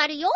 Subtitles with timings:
[0.00, 0.30] まるよ。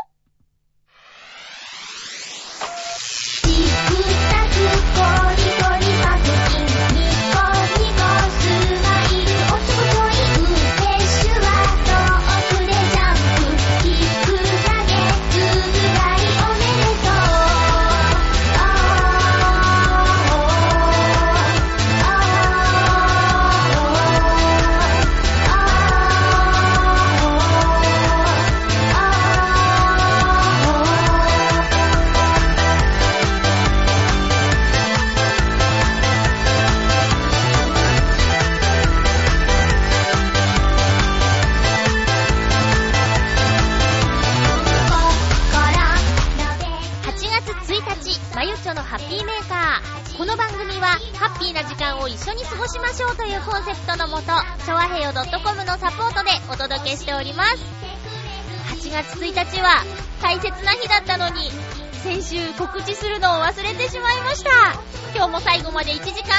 [66.04, 66.36] 1時間、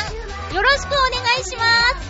[0.55, 2.04] よろしくお願いします。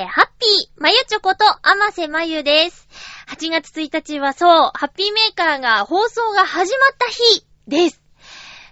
[0.00, 2.88] ハッピーまゆちょこと、あませまゆです。
[3.28, 8.00] 8月1日はそう、ハッピーメーカーが放送が始まった日です。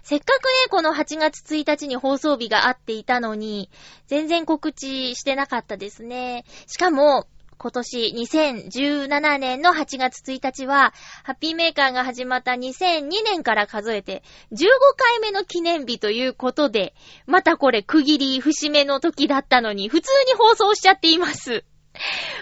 [0.01, 3.69] せっかくね、この8月1日に放送日があっていたのに、
[4.07, 6.43] 全然告知してなかったですね。
[6.65, 7.27] しかも、
[7.61, 14.65] 今年2017年の8月1日は、ハッピーメーカーが始まった2002年から数えて、15
[14.97, 16.95] 回目の記念日ということで、
[17.27, 21.63] またこれ区切り節目の時だったのに、普通に放送しちゃっています。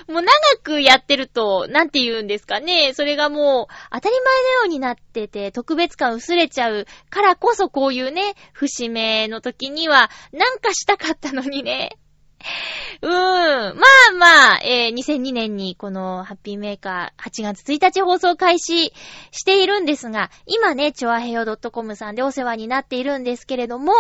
[0.08, 0.32] もう長
[0.64, 2.94] くやってると、なんて言うんですかね。
[2.94, 11.98] それがもう当たり前のようになってて、特別感薄れちゃうからこそこういうね、節目の時には、なんかしたかったのにね。
[13.02, 13.12] うーん。
[13.12, 18.94] まあまあ、えー、2002年にこのハッピーメーカー8月1日放送開始
[19.32, 23.94] しているんですが、今ね、チョアヘヨ .com さんでお世話になっているんですけれども、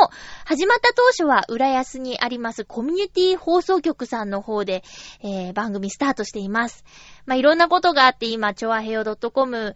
[0.46, 4.84] 始まった当初は浦安にありますコミュニティ放送局さんの方で、
[5.22, 6.86] えー、番組スタートしています。
[7.26, 9.76] まあいろんなことがあって今、チョアヘヨ .com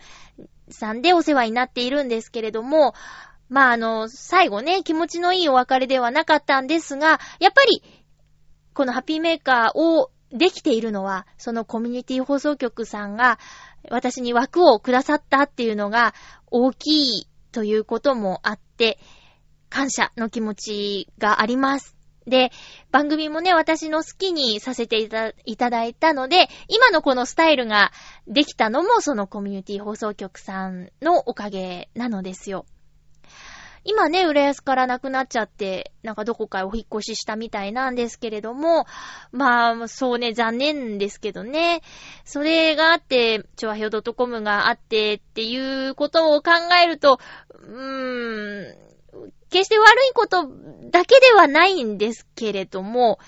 [0.70, 2.94] さんでお世話になっているんですけれども、
[3.50, 7.84] まああの、最後ね、気持ちのいいお別れではなかったんですが、やっぱり
[8.74, 13.40] このハッピーメーカーをできているのは、そのコミュニティ放送局さんが
[13.90, 16.14] 私に枠をくださったっていうのが
[16.48, 19.00] 大きいということもあって、
[19.70, 21.96] 感謝の気持ちがあります。
[22.26, 22.52] で、
[22.92, 27.92] 番組もね、私の好きにさせていたいただいたので、今のこのスタイルが
[28.28, 32.66] できたのもそのコミュニティ放送局さんのおかげなのですよ。
[33.86, 38.86] 今ね、浦安からなくなっちゃって、なんかどこかへお引越ししたみたいなんですけれども、
[39.32, 41.82] まあ、そうね、残念ですけどね。
[42.24, 47.20] それがあって、ちょわひょ .com があってっていうことを考えると、
[47.52, 48.76] うーん、
[49.50, 50.50] 決して悪いこと
[50.90, 53.20] だけではないんですけれども、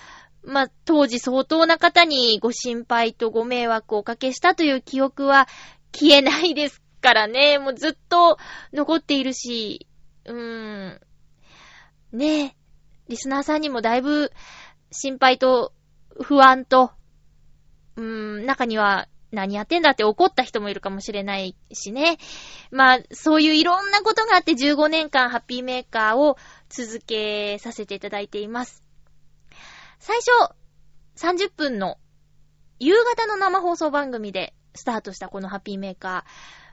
[0.42, 5.48] まあ、当時相当な方にご心配とご迷惑をおかけしたという記憶は
[5.92, 7.58] 消えないですからね。
[7.58, 8.38] もうずっと
[8.72, 9.85] 残っているし、
[10.26, 11.00] うーん。
[12.12, 12.56] ねえ、
[13.08, 14.32] リスナーさんにもだいぶ
[14.90, 15.72] 心配と
[16.20, 16.92] 不安と、
[17.96, 18.04] うー
[18.42, 22.18] ん、中には何やってんだって怒った人もいるかもしれないしね。
[22.70, 26.36] まあ、そういういろんなことがあって15年間ハッピーメーカーを
[26.68, 28.82] 続けさせていただいています。
[29.98, 30.54] 最初、
[31.16, 31.98] 30分の
[32.78, 36.65] 夕方の生放送番組でスタートしたこのハッピーメーカー。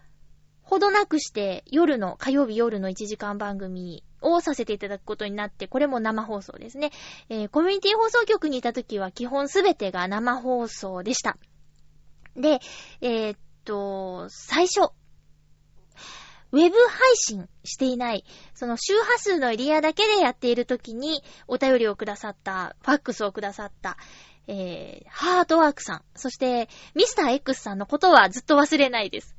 [0.63, 6.91] ほどなくして夜の、火曜日夜の1時間番組をさせていただくことになって、これも生放送ですね。
[7.29, 11.37] えー、コミュニティ放送局にいた時は基本すべてが生放送でした。
[12.35, 12.59] で、
[13.01, 14.93] えー、っと、最初、
[16.51, 18.23] ウェブ配信していない、
[18.53, 23.97] その周波数のエリアだけでやっている時にお便りをくださった、ファックスをくださった、
[24.47, 29.35] えー、ハートワークさん、そしてミスター X さんのことはずっと忘れないです。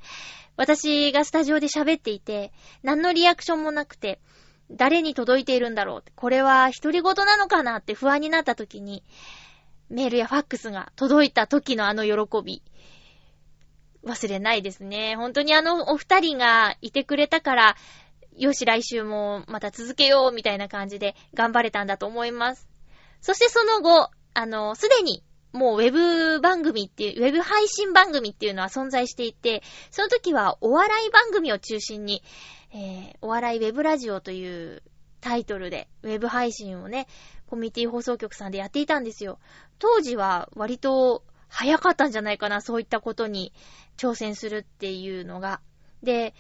[0.56, 2.52] 私がスタジオで喋っていて、
[2.82, 4.20] 何のリアクションもなくて、
[4.70, 9.02] 誰に届いているんだろうこれは独り言なのかなって不安になった時に、
[9.90, 12.62] メールやファックスが届いた時のあの喜び。
[14.04, 15.16] 忘れないですね。
[15.16, 17.76] 本当にあのお二人がいてくれたから、
[18.36, 22.68] よし来週もまた続けようみたいな感じで頑張れたんだと思います。
[23.20, 25.23] そしてその後、あの、すでに
[25.54, 29.62] もうウェブ番組っていう、ウェブ配信番組っていうのは存在していて、
[29.92, 32.24] その時はお笑い番組を中心に、
[32.72, 34.82] えー、お笑いウェブラジオという
[35.20, 37.06] タイトルで、ウェブ配信をね、
[37.46, 39.38] コミュニティ放送局さんでやっていたんですよ。
[39.78, 43.52] 当時は割と早かったんじゃないかな、そういったことに
[43.96, 45.60] 挑戦するっていうのが。
[46.02, 46.34] で、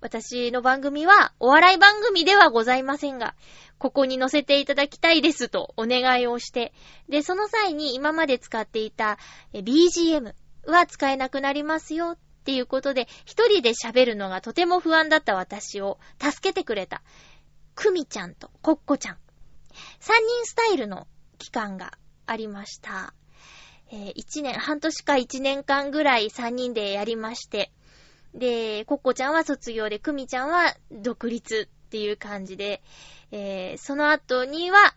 [0.00, 3.34] 私の番組はお笑い番組ではございませんが、
[3.78, 6.72] ここに載せていただきたいですとお願いをして、
[7.08, 9.18] で、その際に今まで使っていた
[9.52, 10.34] BGM
[10.66, 17.02] は使えなくなりますよっていうことで、一人で喋るのがとても不安だった私を助けてくれた、
[17.74, 19.18] クミちゃんとコッコちゃん。
[19.98, 21.06] 三人スタイルの
[21.38, 21.92] 期間が
[22.26, 23.12] ありました。
[23.92, 27.72] えー、一年、半年か一年間ぐらい三人でやりまして、
[28.34, 32.82] で、コッコちゃんは卒業で、クミちゃんは独立っていう感じで、
[33.32, 34.94] えー、その後には、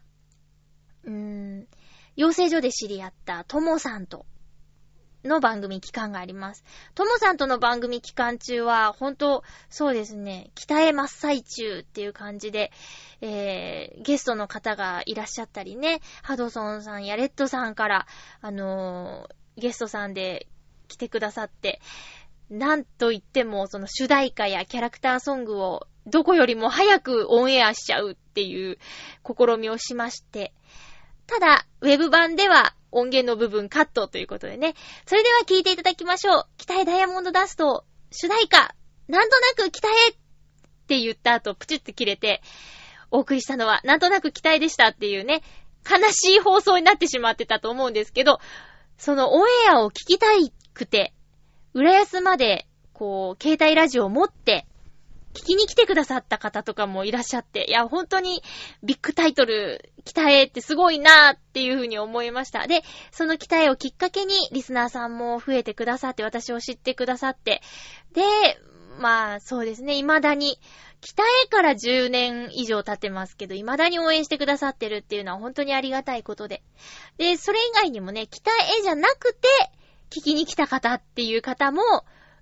[1.03, 1.67] うーん、
[2.15, 4.25] 養成所で知り合ったトモさんと
[5.23, 6.63] の番組期間があります。
[6.95, 12.71] トモさんとの番組期間中は、ほんと、そうですね、北へ真っ最中っていう感じで、
[13.21, 18.07] えー、ゲストの方がいらっしゃったりね、ハドソンさんやレッドさんから、
[18.41, 20.47] あのー、ゲストさんで
[20.87, 21.79] 来てくださって、
[22.53, 28.77] なんといっても、その主題歌やキャラクターソングをどこよりも早くオンエアしちゃうっていう
[29.25, 30.53] 試みをしまして、
[31.25, 34.75] ただ、ウェブ版では音源の部分カットということでね。
[35.07, 36.45] それでは聴いていただきましょう。
[36.57, 38.75] 北へダイヤモンドダスト、主題歌、
[39.07, 40.15] なんとなく北へっ
[40.85, 42.43] て言った後、プチって切れて、
[43.09, 45.41] お送りしたのは、なんとなく期待でしたっていうね、
[45.89, 48.39] 悲しい放送になってしまってたと思うんですけど、
[48.99, 51.13] そのオンエアを聞きたいくて、
[51.73, 54.67] 浦安まで、こう、携帯ラジオを持って、
[55.33, 58.43] 聞きに来てくださった方とかもいらっしゃって、いや、本当に
[58.83, 62.67] ビッグタイトル、鍛えってすごいなーっていうふうに思いました。
[62.67, 67.61] で、その鍛えをきっかけに、リスナーさんも増えてくださって、私を知ってくださって、
[68.13, 68.21] で、
[68.99, 70.59] まあ、そうですね、未だに、
[71.01, 76.61] 北へから10年以上経ってますけど、未だに応援してくださってるっていうのは本当にありがたいことで。
[77.17, 79.47] で、それ以外にもね、北へじゃなくて、
[80.13, 81.81] 聞きに来た方っていう方も、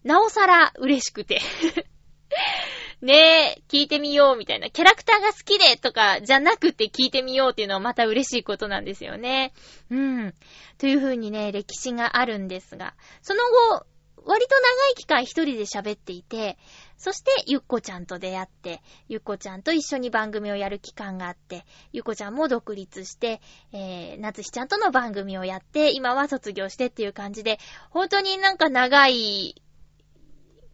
[0.03, 1.39] なおさら嬉しくて
[3.01, 4.69] ねえ、聞いてみようみたいな。
[4.69, 9.53] キャラクターが好きでとかじゃなくて聞いてみようっていうのはまた嬉しいことなんですよね。
[9.89, 10.35] うん。
[10.77, 13.39] というふうにね、歴史があるんですが、その
[13.69, 13.85] 後、
[14.23, 16.57] 割と長い期間一人で喋っていて、
[17.01, 23.41] そしてゆっこちゃんと出会って、ゆっこちゃんと一緒に番組をやる期間があって、ゆっこちゃんも独立して、
[23.71, 27.57] えー、なつひちゃんとの番組をやって、今は卒業してっていう感じで、
[27.89, 29.59] 本当になんか長い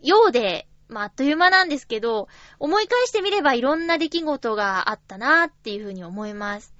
[0.01, 2.27] ようで、まあ、あっという間なんですけど、
[2.59, 6.75] 思い返してみればいろんな出来事があったなっていうふうに思います。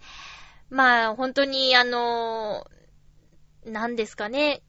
[0.70, 4.62] まあ、本当に、あのー、何ですかね。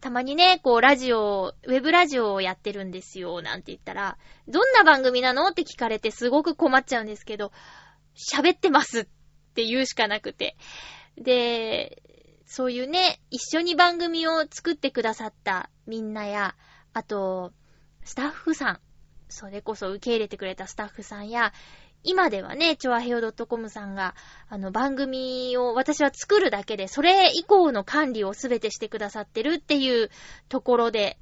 [0.00, 7.52] たまにね、こう、ラジオ、ウェブラジオをやってるんですよ、なんて言ったら、どんな番組なのって聞かれてすごく困っちゃうんですけど、
[8.14, 9.04] 喋ってますっ
[9.54, 10.56] て言うしかなくて。
[11.16, 12.02] で、
[12.46, 16.54] そういうね、一緒に番組を作ってくださったみんなや、
[16.92, 17.52] あと、
[18.04, 18.80] スタッフさん、
[19.28, 21.52] それこそ受け入れてくれたスタッフさんや、
[22.04, 24.14] 今ではね、チョアヘオ .com さんが、
[24.48, 30.10] あの、番組を私は作るだけで、それ以降の管理をすべてしてくださってるっていう
[30.48, 31.18] ところで、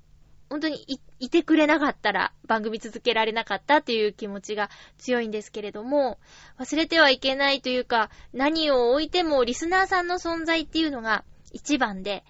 [0.48, 6.18] 本当にい、いてくれなかったら番組続けられなかったっていう気持ちが強いんですけれども、
[6.58, 12.22] 忘れてはいけないというか、何を置いてもリスナーさんの存在っていうのが一番で、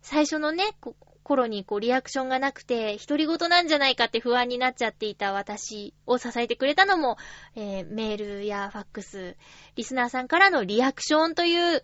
[0.00, 0.74] 最初のね、
[1.22, 7.16] 頃にこうリアクションがなくて、独り言なんじゃないかって不安になっちゃっていた私を支えてくれたのも、
[7.54, 9.36] えー、メールやファックス、
[9.76, 11.82] リスナーさんからのリアクションという、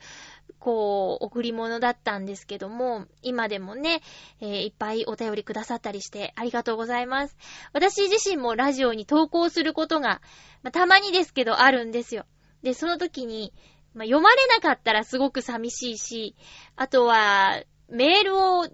[0.59, 4.03] こう、贈り物だったんですけども、今でもね、
[4.41, 7.37] えー、いっぱいお便りくださったりしてありがとうございます。
[7.73, 10.21] 私自身もラジオに投稿することが、
[10.63, 12.25] まあ、たまにですけどあるんですよ。
[12.63, 13.53] で、その時に、
[13.95, 16.37] まあ、読まれなかったらすごく寂しいし、
[16.75, 18.69] あとは、メールを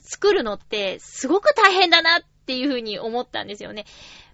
[0.00, 3.84] 作るのってすごく大変だなっていうふうに思ったんですよね。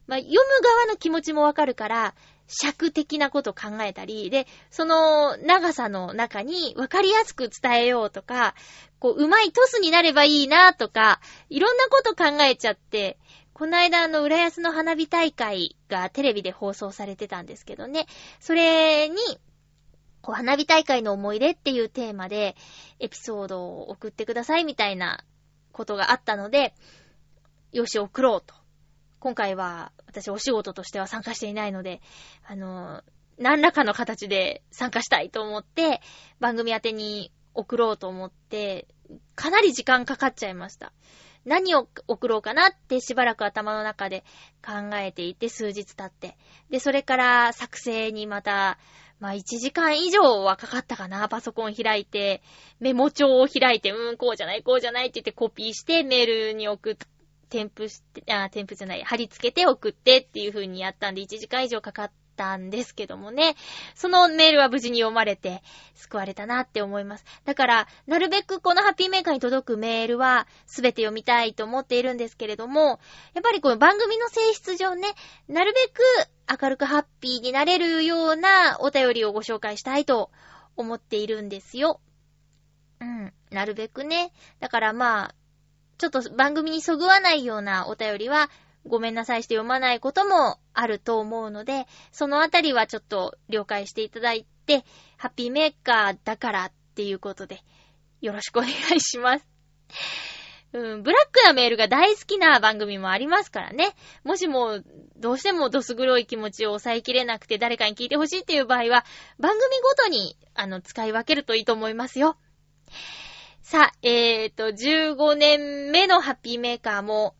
[0.06, 2.14] まあ、読む側の気持ちもわかるから、
[2.46, 8.54] 尺的なこと考えたり、で、その長さの中に分かりやすく伝えようとか、
[8.98, 13.18] こう、うまいトスになればいいなとか、いろんなこと考えちゃって、
[13.54, 18.06] この間あの、浦安の花火大会がテレビで放送されてたんですけどね、
[18.40, 19.16] それに、
[20.20, 22.56] こう、花火大会の思い出っていうテーマで、
[22.98, 25.24] エピソードを送ってくださいみたいな
[25.74, 26.74] ことがあったので、
[27.72, 28.54] よし、送ろうと。
[29.18, 32.00] 今回は、私お仕事としては参加していないので、
[32.46, 33.02] あの、
[33.36, 36.00] 何らかの形で参加したいと思って、
[36.40, 38.86] 番組宛てに送ろうと思って、
[39.34, 40.92] かなり時間かかっちゃいました。
[41.44, 44.24] 何を送ろうかなってしばらく頭の中で
[44.64, 46.38] 考えていて、数日経って。
[46.70, 48.78] で、それから作成にまた、
[49.20, 51.28] まあ1時間以上はかかったかな。
[51.28, 52.42] パソコン開いて、
[52.80, 57.06] メモ帳を開いて、うん、こうじゃない、こうじゃないって言ってコピーしてメールに送って、
[57.50, 63.56] 添付して、あ、添付じゃない、貼り付けて送ってっていう風にやったんで1時間以上かかったんですけどもね。
[63.94, 65.62] そのメールは無事に読まれて
[65.94, 67.24] 救われたなって思います。
[67.44, 73.00] だから、なるべくこのハッピーメーカーに届くメールはすべて読みたいと思っているんですけれども、
[73.34, 75.08] やっぱりこの番組の性質上ね、
[75.48, 80.30] なるべく明るくハッピーになれるようなお便りをご紹介したいと
[80.76, 82.00] 思っているんですよ。
[83.00, 83.32] うん。
[83.50, 84.32] なるべくね。
[84.60, 85.34] だからまあ、
[85.98, 88.50] ちょっと番組にそぐわないようなお便りは、
[88.86, 94.84] ごめんなさいして読まないこともあると思うので、そのあたりはちょっと了解していただいて、
[95.16, 97.62] ハッピーメーカーだからっていうことで、
[98.20, 99.46] よろしくお願いします。
[100.72, 103.94] うん、ブラックなメールが大好きな番組もありますからね。
[104.24, 104.82] もしも、
[105.16, 109.04] どうしてもドス黒い気持ちを抑えきれなくて誰かに聞いてほしいっていう場合は、
[109.38, 112.36] 番組ごとに、あの、使い分けるといいと思いますよ。
[113.62, 117.34] さあ、えーと、15年目のハッピーメーカーも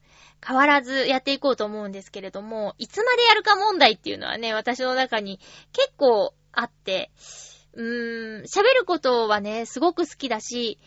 [0.46, 5.40] 変わらずやっていこうと思うんですけれども、いつまでやるか問題っていうのはね、私の中に
[5.72, 7.10] 結構あって、
[7.72, 10.78] うーん、喋ることはね、すごく好きだし、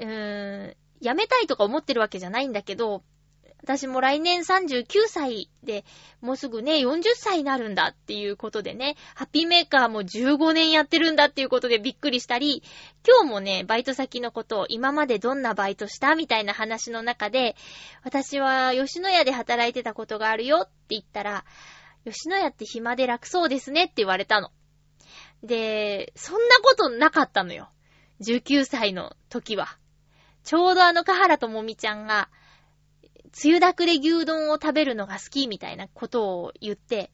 [0.00, 3.02] うーん、やめたいとか思ってるわけじゃないんだけど、
[3.66, 5.84] 私も来年39歳で、
[6.20, 12.62] もうすぐね、40歳になるんだっていうことでね、ハッピーメーカーも15年やってるんだっていうことでびっくりしたり、
[13.04, 17.56] 今日もね、バイト先のことを今までどんなバイトしたみたいな話の中で、
[18.04, 21.44] 私は吉野家で働いてたことがあるよって言ったら、
[22.04, 24.52] 吉野家って暇で楽そうですねって言われたの。
[25.42, 27.68] で、そんなことなかったのよ。
[28.20, 29.76] 19歳の時は。
[30.44, 32.28] ちょうどあの、かはらともみちゃんが、
[33.32, 37.10] つゆだくで牛丼を食べるのが好きみたいなことを言って、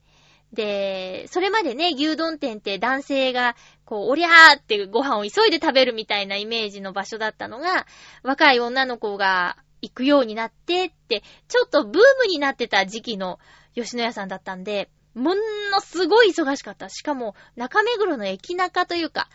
[0.53, 7.87] で、それまでね、牛丼店って男性が、こう、おりゃーってご飯を急いで食べるみたいなイメージの場所だったのが、
[8.23, 13.39] 若い女の子が行くようになってって、ちょっとブームになってた時期の
[13.75, 16.89] 吉野家さんだったんで、ものすごい忙しかった。
[16.91, 19.29] しかも、中目黒の駅中というか、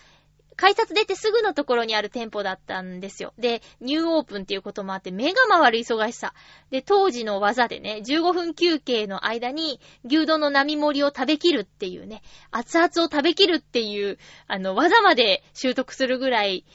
[0.57, 3.33] 改札出てすぐのところにある店舗だったんですよ。
[3.37, 6.33] で、ニューオープンっていうこともあって目が回る忙しさ。
[6.71, 16.65] で、当時の技でね、15分休憩の間に牛丼の並盛りを食べきるっていうね、熱々を食べきるっていう、あの、技まで習得するぐらい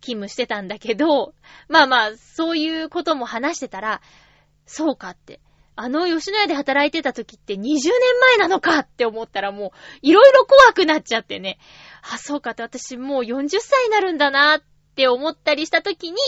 [0.00, 1.34] 勤務してたんだけど、
[1.68, 4.02] まあまあ、そういうことも話してたら、
[4.66, 5.40] そうかって。
[5.76, 7.80] あの吉野家で働いてた時って20年
[8.20, 9.70] 前なのかって思ったらもう
[10.02, 11.58] いろいろ怖くなっちゃってね。
[12.12, 14.62] あ、そうかって私もう40歳になるんだなっ
[14.94, 16.18] て思ったりした時に、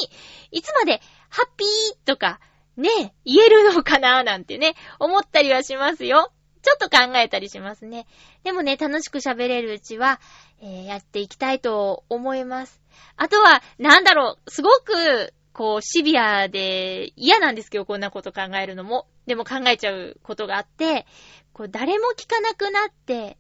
[0.51, 2.41] いつまでハッピーとか
[2.77, 6.33] ね、言えるのかななんてね、思ったりはしますよ。
[6.63, 8.07] ちょっと考えたりしますね。
[8.43, 10.21] でもね、楽しく喋れるうちは、
[10.61, 12.81] えー、やっていきたいと思います。
[13.17, 19.07] あとは、なんだろう、すごく、こう、シビアで嫌なんですけど、こんなこと考えるのも。
[19.27, 21.07] でも考えちゃうことがあって、
[21.53, 23.39] こう、誰も聞かなくなって、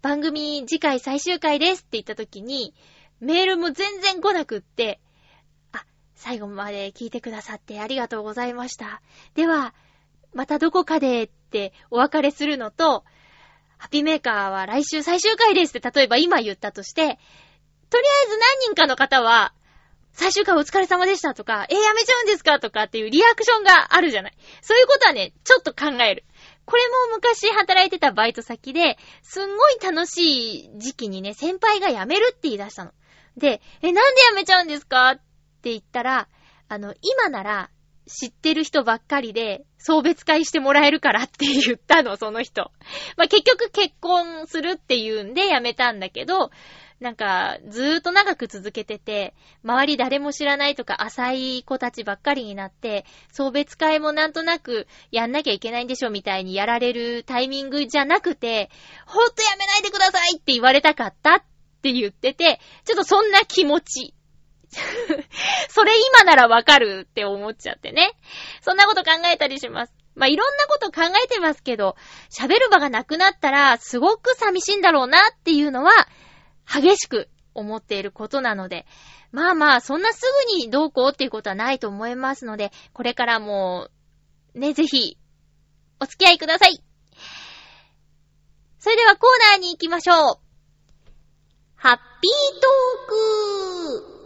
[0.00, 2.74] 番組次回最終回ですって言った時に、
[3.20, 5.00] メールも全然来なくって、
[5.72, 9.02] あ、最後まで聞いてくださってありがとうございました。
[9.34, 9.74] では、
[10.32, 13.04] またどこかでってお別れするのと、
[13.78, 17.18] ハッピーメーカーは来週最終回ですって例えば今言ったとして、
[17.90, 19.52] とりあえず何人かの方は、
[20.12, 24.36] 最終回お疲れ様でしたとか、えー、やめちゃうんですかとかっていうリアクションがあるじゃない。
[24.62, 26.24] そういうことはね、ちょっと考える。
[26.68, 32.92] これも昔働いてたバイト先で、すんごい楽しい時期にね、先輩が辞めるって言い出したの。
[33.38, 35.12] で、え、なんで辞めちゃうんですか？
[35.12, 35.16] っ
[35.62, 36.28] て言ったら、
[36.68, 37.70] あの、今なら
[38.06, 42.70] 知ってる人ばっかりで送別会してもらえるからって言ったの、その人。
[43.16, 46.50] まあ、結局結婚するって言うんで辞めたんだけど、
[47.00, 58.70] なんか、ずーっと長く続けてて、周り誰も知らないとか浅い子たちばっかりになって、送別会もなんとなくやんなきゃいけないんでしょみたいにやられるタイミングじゃなくて、
[59.06, 61.42] ほんとやめないでくださいって言われたかったっ
[61.82, 64.14] て言ってて、ちょっとそんな気持ち。
[65.70, 68.10] それ今ならわかるって思っちゃってね。
[68.60, 69.92] そんなこと考えたりします。
[70.18, 71.94] まあ、いろんなこと考えてますけど、
[72.28, 75.92] 喋る場がなくなったら、すごく寂しいんだろうなっていうのは、
[76.68, 78.86] 激しく思っていることなので、
[79.32, 83.88] まあまあ、そんなすぐにどうこうっていうことはないと思いますので、これからも、
[84.54, 85.18] ね、ぜひ、
[86.00, 86.82] お付き合いください。
[88.78, 90.38] それではコーナーに行きましょう。
[91.74, 94.18] ハッピートーク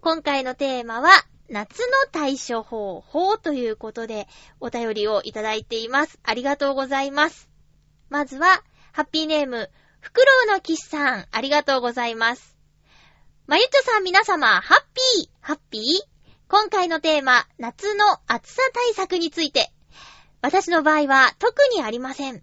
[0.00, 1.10] 今回のテーマは、
[1.48, 4.28] 夏の対処方法ということで、
[4.60, 6.18] お便りをいただいています。
[6.22, 7.48] ありがとうございます。
[8.10, 8.62] まずは、
[8.92, 9.70] ハッピーネーム、
[10.08, 12.56] フクロウのキスさん、ありがとうございます。
[13.46, 15.82] まゆちょさん皆様、ハッピーハッピー？
[16.48, 19.70] 今回のテーマ、夏の暑さ対策について。
[20.40, 22.42] 私の場合は特にありません。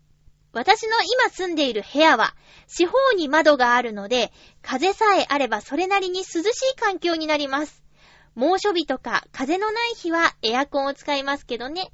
[0.54, 0.94] 私の
[1.24, 2.36] 今住んでいる部屋は、
[2.68, 4.32] 四方に窓があるので、
[4.62, 7.84] 風さえあればそれなりに涼しい環境になります。
[8.36, 11.92] 猛暑日とか風のない日はエアコンを使いますけどね。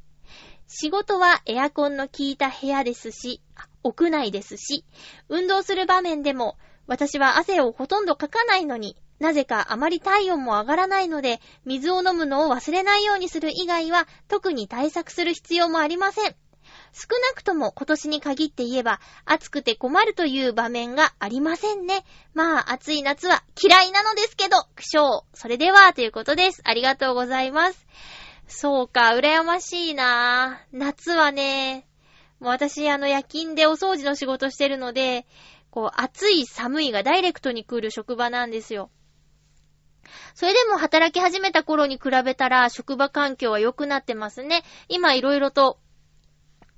[0.67, 3.41] 仕事はエアコンの効いた部屋ですし、
[3.83, 4.85] 屋内ですし、
[5.29, 6.57] 運動する場面でも、
[6.87, 16.35] 私は汗をほとんどかかないのに、なぜかあまり体温も上がらないので、水を飲むのを忘れないようにする以外は、特に対策する必要もありません。
[16.93, 22.03] 少なくとも今年に限って言えば、暑くて困るという場面がありませんね。
[22.33, 25.21] まあ、暑い夏は嫌いなのですけど、苦笑。
[25.33, 26.61] それでは、ということです。
[26.65, 27.85] ありがとうございます。
[28.47, 31.87] そうか、羨ましいな夏はね、
[32.41, 35.27] もう私、あの、夜勤でお掃除の仕事してるので、
[35.69, 38.89] こう、暑い寒いがダイレクトに来る職場なんですよ。
[40.33, 44.63] それでも働き始めた頃に比べたら職場環境は良くなってますね。
[44.89, 45.79] 今いろいろと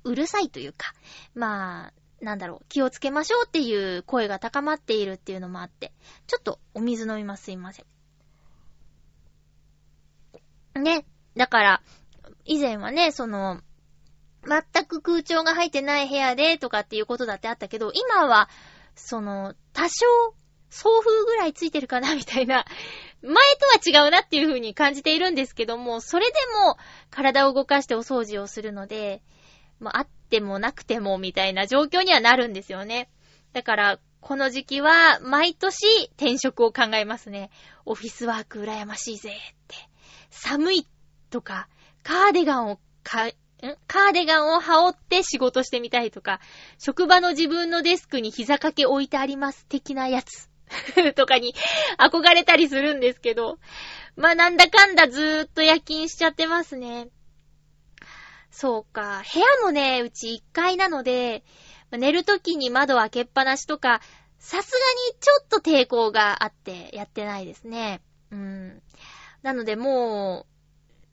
[0.04, 0.92] うるさいというか、
[1.34, 5.92] まあ、なんだろう、気をつけましょうっていう声が高まっているっていうのもあって、
[6.26, 7.44] ちょっとお水飲みます。
[7.44, 7.82] すいませ
[10.74, 10.82] ん。
[10.82, 11.06] ね。
[11.36, 11.82] だから、
[12.44, 13.62] 以前はね、その、
[14.46, 18.48] 全く空調が入ってない部屋でとかっていうことだってあったけど、今は、
[18.94, 20.06] その、多少、
[20.70, 22.64] 送風ぐらいついてるかなみたいな、
[23.22, 23.34] 前
[23.82, 26.34] とは違うなっていう風に感じているんですけども、それで
[26.66, 26.76] も
[27.10, 29.22] 体を動かしてお掃除をするので、
[29.80, 33.08] まあ、あってもなくてもみたいな状況にはなるんですよね。
[33.52, 37.50] だから、この時期は、毎年転職を考えますね。
[37.84, 39.76] オフィスワーク羨ましいぜって。
[40.30, 40.88] 寒い
[41.30, 41.68] とか、
[42.02, 43.30] カーディガンをか、
[43.86, 46.40] カーデガンを羽織って仕事してみたいとか、
[46.78, 50.48] 職場の自分のデスクに膝掛け置いてあります的なやつ
[51.14, 51.54] とかに
[51.98, 53.58] 憧れたりするんですけど、
[54.16, 57.08] まあなんだかんだずーっと夜勤しちゃってますね。
[58.50, 59.22] そうか。
[59.32, 61.42] 部屋もね、うち1階なので、
[61.90, 64.00] 寝るときに窓開けっぱなしとか、
[64.38, 64.78] さすが
[65.12, 68.00] にちょっと抵抗があってやってないですね。
[68.30, 68.82] うん。
[69.42, 70.46] なのでも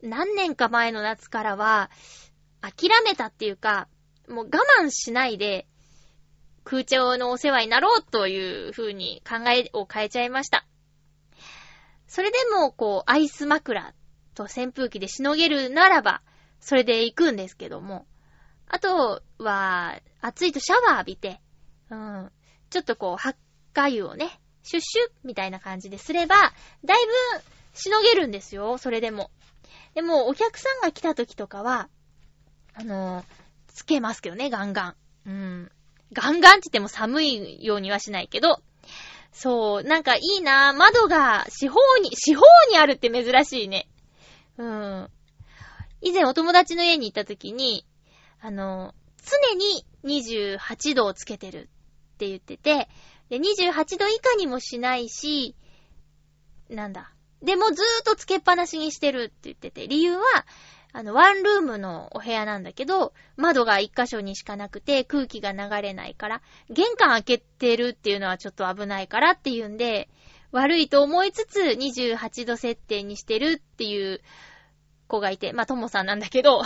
[0.03, 1.89] う、何年か前の夏からは、
[2.61, 3.87] 諦めたっていうか、
[4.27, 5.67] もう我慢しないで、
[6.63, 10.65] 空調のお世話になろうという風に考えを変えちゃいました。
[12.07, 13.93] それでも、こう、アイス枕
[14.35, 16.21] と扇風機でしのげるならば、
[16.59, 18.05] それで行くんですけども。
[18.67, 21.41] あとは、暑いとシャワー浴びて、
[21.89, 22.31] うん、
[22.69, 23.39] ちょっとこう、発
[23.73, 27.41] 火油をね、シュッシュッみたいな感じですれば、だいぶ
[27.73, 29.31] しのげるんですよ、それでも。
[29.93, 31.89] でも、お客さんが来た時とかは、
[32.73, 33.25] あのー、
[33.67, 34.95] つけますけどね、ガンガン。
[35.25, 35.71] うん。
[36.13, 38.61] ガンガンって言っても寒いようにはしないけど、
[39.31, 43.87] そう、なんかいいなぁ窓が四方に、四方にあるって珍しいね。
[44.57, 45.09] うん。
[46.01, 47.85] 以前お友達の家に行った時に、
[48.41, 51.69] あの、常に28度をつけてる
[52.15, 52.89] って言ってて、
[53.29, 55.55] で、28度以下にもしないし、
[56.69, 57.13] なんだ。
[57.41, 60.45] でもずーっとつけっぱなしにしてるって言ってて、理由は、
[60.93, 70.09] あの、ワンルームのお部屋なんだけど、窓が一箇所にしかなくて空気が流れないから、玄関開けてるっていうのはちょっと危ないからっていうんで、
[70.51, 74.21] 悪いと思いつつ28度設定にしてるっていう
[75.07, 76.61] 子がいて、まあ、ともさんなんだけど、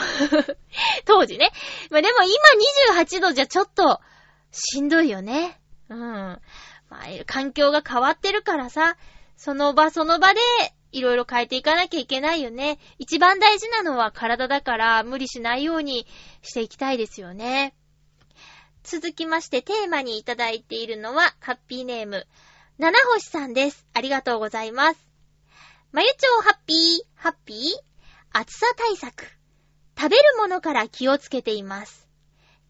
[1.06, 1.52] 当時ね。
[1.92, 4.02] まあ、でも今28度じゃちょっと
[4.52, 5.60] しんどいよね。
[5.90, 5.98] うん。
[5.98, 6.42] ま
[6.92, 8.98] あ、環境が変わってるからさ、
[9.38, 10.40] その場その場で
[10.96, 12.80] いろいろ変えていかなきゃいけないよね。
[13.00, 16.08] 一番大事なのは体だから無理しないように
[16.42, 17.76] していきたいですよね。
[18.82, 22.26] 続きましてテーマにいただいているのは、ハッピーネーム、
[22.78, 23.86] 七星さんです。
[23.94, 25.08] ありがとうございます。
[25.92, 26.78] まゆちょうハッピー、
[27.16, 27.60] ハッピー、
[28.32, 29.26] 暑さ対策。
[29.98, 32.08] 食べるものから気をつけています。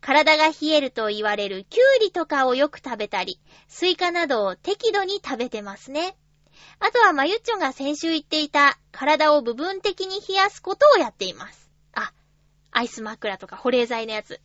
[0.01, 6.17] 体が冷えると言われるキュウリとかをよく食べたり、スイカなどを適度に食べてますね。
[6.79, 11.71] あとはまゆっちょが先週言っていた体を部分的に冷やすことをやっています。
[11.93, 12.13] あ、
[12.71, 14.39] アイス枕とか保冷剤のやつ。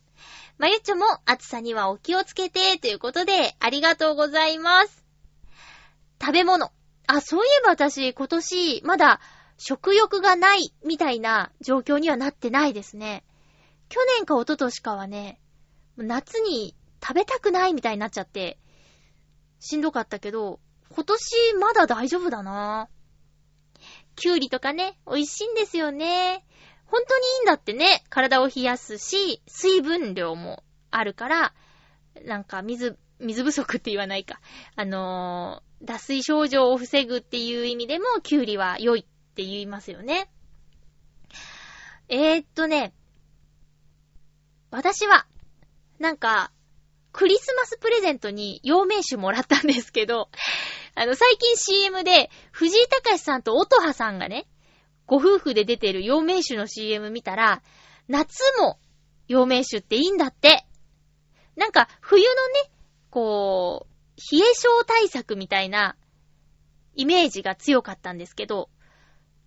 [0.57, 5.03] まゆっちょも暑さにはお気をつけてということでありがとうございます。
[6.21, 6.71] 食べ物。
[7.07, 9.19] あ、そういえば私今年まだ
[9.57, 13.23] 食欲がないみたいな状況にはなってないですね。
[13.89, 15.39] 去年か一昨年かはね、
[15.97, 18.57] 夏に食べたくないみたいになっちゃって、
[19.59, 20.59] しんどかったけど、
[20.93, 22.89] 今年まだ大丈夫だな。
[24.15, 26.45] キュウリとかね、美味しいんですよね。
[26.85, 28.03] 本当にいいんだってね。
[28.09, 31.53] 体を冷やすし、水分量もあるから、
[32.25, 34.41] なんか水、水不足って言わないか。
[34.75, 40.29] あのー、脱水症状を防ぐっていう意味でも、キュウリは良いって言いますよね。
[42.09, 42.93] えー、っとね、
[44.69, 45.25] 私は、
[45.99, 46.51] なんか、
[47.13, 50.29] クリスマスプレゼントに陽明酒もらったんですけど、
[50.95, 54.47] あの、最近 CM で、藤井隆さんと音羽さんがね、
[55.05, 57.61] ご夫婦で出てる陽明酒の CM 見たら、
[58.07, 58.79] 夏も
[59.27, 60.65] 陽明酒っていいんだって。
[61.55, 62.71] なんか、冬のね、
[63.09, 63.91] こう、
[64.35, 65.95] 冷え症対策みたいな
[66.95, 68.69] イメージが強かったんですけど、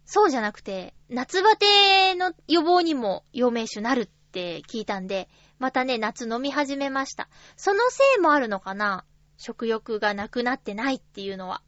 [0.07, 5.29] そうじゃなくて、夏バテの予防にも養命酒なるって聞いたんで、
[5.59, 7.29] またね、夏飲み始めました。
[7.57, 9.05] そのせいもあるのかな？
[9.37, 11.63] 食欲がなくなってないっていうのは。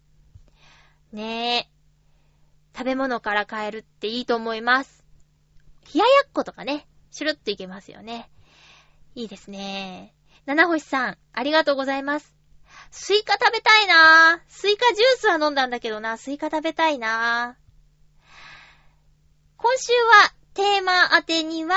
[1.12, 1.68] ねえ。
[2.76, 5.04] 食べ物から変えるっていいと思います。
[5.94, 8.30] 冷ややっことかね、シュルッといけますよね。
[9.14, 10.14] いいですね。
[10.44, 12.34] 七星さん、ありがとうございます。
[12.90, 14.52] スイカ食べたいなぁ。
[14.52, 17.66] スイカジュースは飲んだんだけどな、スイカ食べたいなぁ。
[19.56, 21.76] 今週はテーマ当てには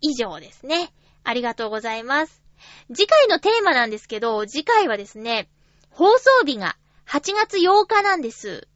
[0.00, 0.92] 以上ですね。
[1.24, 2.45] ありがとうございます。
[2.94, 5.48] 次回のテーマなんですけど、次回はですね、
[5.90, 6.76] 放送日が
[7.06, 8.68] 8月8日なんです。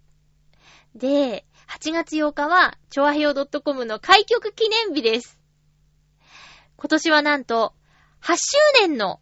[0.95, 5.39] で、8月8日は、ちょわへよ .com の開局記念日です。
[6.77, 7.75] 今年はなんと、
[8.23, 8.39] 8周
[8.81, 9.21] 年の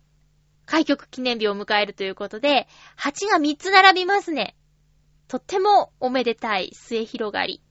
[0.64, 4.56] 開局記念日を迎えるということで、8が3つ並びますね。
[5.28, 7.62] とってもおめでたい末広がり。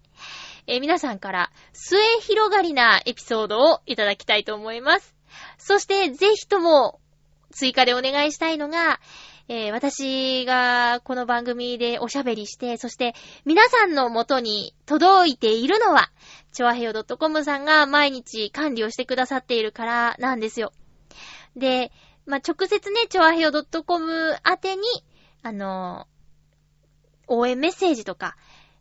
[0.68, 5.17] え、皆さんから末広がりなエピソードをいただきたいと思います。
[5.58, 7.00] そして、ぜひとも
[7.52, 9.00] 追加でお願いしたいのが、
[9.50, 16.12] えー、私がこの番組でおしゃべりして、そして皆さんの元に届いているのは、
[16.52, 20.74] ちょわへよ .com さんが毎日管理をしてくださっているからなんですよ。
[21.56, 21.92] で、
[22.26, 24.84] まあ、直接ね、ちょわへよ .com 宛てに、
[25.44, 26.08] あの
[27.28, 28.36] 応援メッセージとか、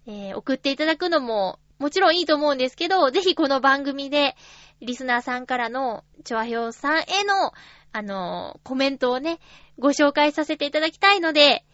[0.06, 4.35] えー、送っていただくのももちろんいいと思うんですけど、ぜひこの番組で、
[4.80, 7.52] リスナーさんからの、チョアヒョウさんへの、
[7.92, 9.38] あの、コメントをね、
[9.78, 11.64] ご紹介させていただきたいので、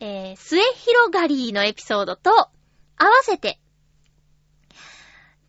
[0.00, 3.58] えー、末広がりのエピソードと、合わせて、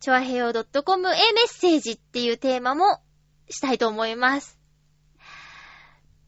[0.00, 3.00] チョアヘヨ .com へメッセージっていうテーマも
[3.48, 4.58] したいと思います。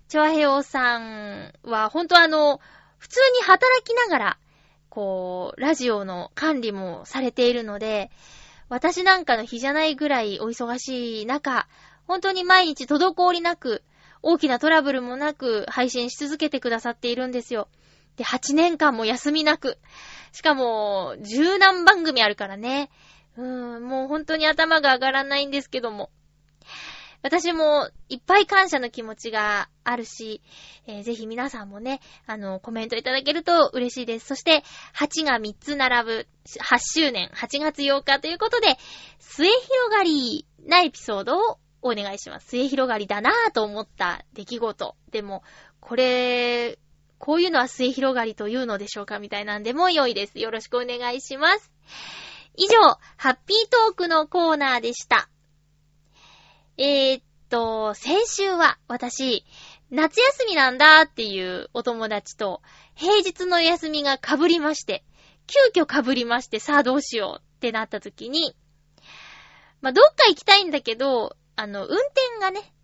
[0.08, 2.60] チョアヘヨさんは、ほんとあの、
[2.98, 4.38] 普通に働きながら、
[4.88, 8.10] こう、ラジオの管理もされているので、
[8.68, 11.68] 私なんかの日じゃないぐらいお忙しい中、
[12.06, 13.82] 本当に毎日滞りなく、
[14.22, 17.68] 大きなトラブルもなく配信し続けてくださっているんですよ。
[18.16, 19.78] で、8年間も休みなく。
[20.32, 22.90] しかも、十何番組あるからね。
[23.36, 26.10] うーん、もう本当に頭が上がらないんですけども。
[27.26, 30.40] 私もいっぱい感謝の気持ちがあるし、
[30.86, 34.26] えー、ぜひ皆さんもね、あの、コメントいただけると嬉しいです。
[34.28, 34.62] そして、
[34.96, 38.78] 8が3つ並ぶ、8周年、8月8日ということで、
[39.18, 42.46] 末広がりなエピソードをお願いします。
[42.50, 44.94] 末広がりだなぁと思った出来事。
[45.10, 45.42] でも、
[45.80, 46.78] これ、
[47.18, 50.38] こういうのは末広がりというのでしょうかみたいなんでも良いです。
[50.38, 51.72] よろしくお願いします。
[52.54, 52.76] 以上、
[53.16, 55.28] ハッピートークのコーナーでした。
[56.78, 59.44] えー、っと、先週は私、
[59.90, 62.60] 夏休みなんだっていうお友達と、
[62.94, 65.02] 平日の休みが被りまして、
[65.46, 68.54] 急遽被りまして、さあどうしようってなった時に、
[69.80, 72.74] まあ、どっか行きたいんだけど、あの、運転がね、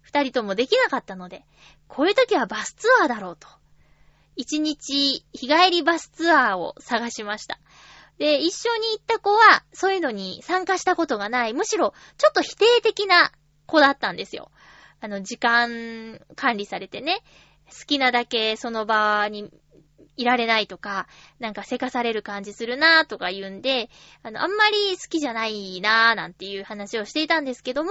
[0.00, 1.44] 二人ともできなかったので、
[1.88, 3.48] こういう時はバスツアーだろうと。
[4.36, 7.58] 一日日帰りバスツアーを探しました。
[8.18, 13.32] で、一緒に行った子は、そういうのに参加したことがない、むしろ、ちょっと否定的な
[13.66, 14.50] 子だったんですよ。
[15.00, 17.22] あの、時間管理されてね、
[17.66, 19.50] 好きなだけその場に
[20.16, 21.08] いられないとか、
[21.40, 23.90] なんかせかされる感じするなーとか言うんで、
[24.22, 27.90] あの、あんまり好きじゃないなーなんていう話をしていたんですけども、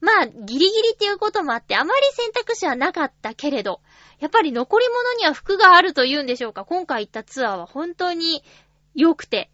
[0.00, 3.80] まあ、ギリギリっていうこともあって、あまり選択肢はなかったけれど、
[4.18, 6.64] やっぱり残り物には服があると言うんでしょうか。
[6.64, 8.42] 今回行ったツアーは本当に
[8.94, 9.50] 良くて、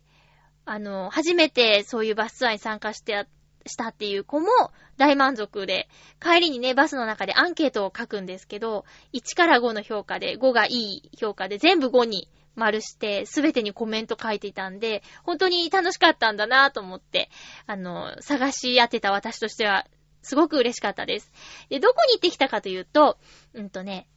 [0.65, 3.27] あの、初めてそういうバスツアーに参加して
[3.69, 4.49] したっていう子も
[4.97, 5.89] 大満足で、
[6.21, 17.31] 帰りにね、バスの中でアンケートを書くんですけど、1から5の評価で、5がいい評価で全部5に丸して、すべてにコメント書いていたんで、本当に楽しかったんだなぁと思って、
[17.67, 19.87] あの、探し当てた私としては、
[20.23, 21.31] すごく嬉しかったです。
[21.69, 23.19] で、どこに行ってきたかというと、
[23.55, 24.09] うんとね、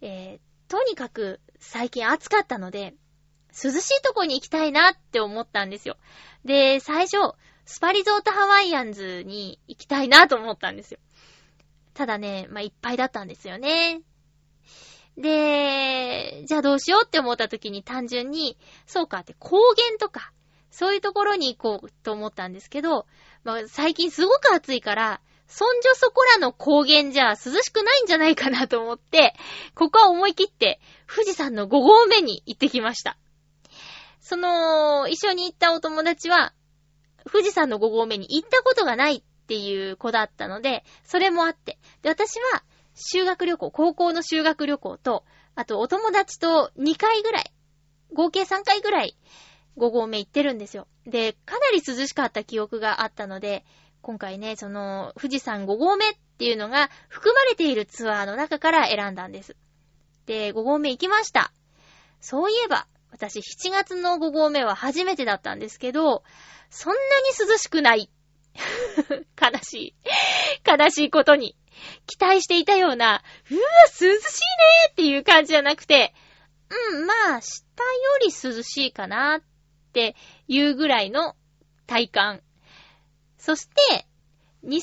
[0.00, 2.94] えー、とにかく最近暑かったので、
[3.62, 5.96] 涼しいとこに行きたいなって思ったんですよ。
[6.44, 10.98] で、最初、スパリゾートハワイアンズに行きたいなと思ったんですよ。
[11.94, 14.02] ただね、まあ、いっぱいだったんですよね。
[15.16, 20.32] で、じゃあどうしようって思った時に単純に、そうかって高原とか、
[20.70, 23.06] そういうところに行こうと思ったんですけど、
[23.44, 29.34] まあ、最近すごく暑いから、そんじょそこらの高原じゃ涼しくないんじゃないかなと思って、
[29.74, 33.16] ここは思い切って富士山の5合目に行ってきました。
[34.24, 36.54] その、一緒に行ったお友達は、
[37.30, 41.78] 富士山の5合目に行ったことがないっていう子だったので、それもあって。
[42.00, 47.52] で、私は、修学旅行、高校の修学旅行と、あとお友達と2回ぐらい、
[48.14, 49.18] 合計3回ぐらい、
[49.76, 50.88] 5合目行ってるんですよ。
[51.04, 53.62] で、かなり涼しかった記憶があったので、
[54.00, 59.54] 今回ね、その、富士山5合目っていうのが含まれているツアーの中から選んだんです。
[60.24, 61.52] で、5合目行きました。
[62.22, 66.24] そういえば、私7月の5合目は初めてだったんですけど、
[66.68, 68.10] そんなに涼しくない。
[69.40, 69.94] 悲しい。
[70.68, 71.56] 悲しいことに。
[72.06, 73.22] 期待していたような、
[73.52, 76.12] うわ、涼しいねーっていう感じじゃなくて、
[76.92, 79.42] うん、まあ、下より涼しいかなっ
[79.92, 80.16] て
[80.48, 81.36] いうぐらいの
[81.86, 82.42] 体感。
[83.38, 84.06] そして、
[84.64, 84.80] 2000メー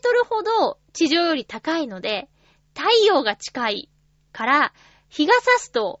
[0.00, 2.28] トルほど地上より高いので、
[2.72, 3.90] 太陽が近い
[4.30, 4.74] から、
[5.08, 6.00] 日が差すと、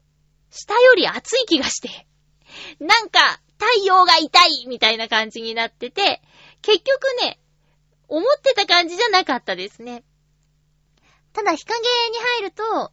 [0.54, 2.06] 下より暑い気がして、
[2.78, 6.22] なんか、太陽が痛いみたいな感じになってて、
[6.62, 7.40] 結局ね、
[8.06, 10.04] 思ってた感じじゃなかったですね。
[11.32, 12.92] ただ日陰に入ると、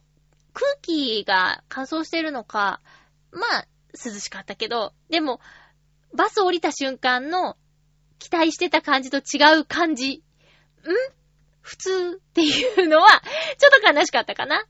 [0.52, 2.80] 空気が乾燥してるのか、
[3.30, 5.40] まあ、涼しかったけど、でも、
[6.12, 7.56] バス降りた瞬間の
[8.18, 10.14] 期待してた感じと違う感じ。
[10.14, 10.22] ん？
[11.60, 13.22] 普通っていうのは、
[13.58, 14.66] ちょっと悲しかったかな。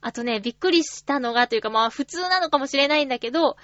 [0.00, 3.56] あとね、びっくりしたのがというか、まあ普通なのかもしれないんだけど、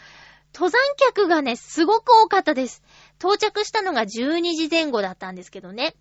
[0.54, 2.82] 登山客がね、すごく多かったです。
[3.18, 5.94] 到着したのが12時前後だったんですけどね。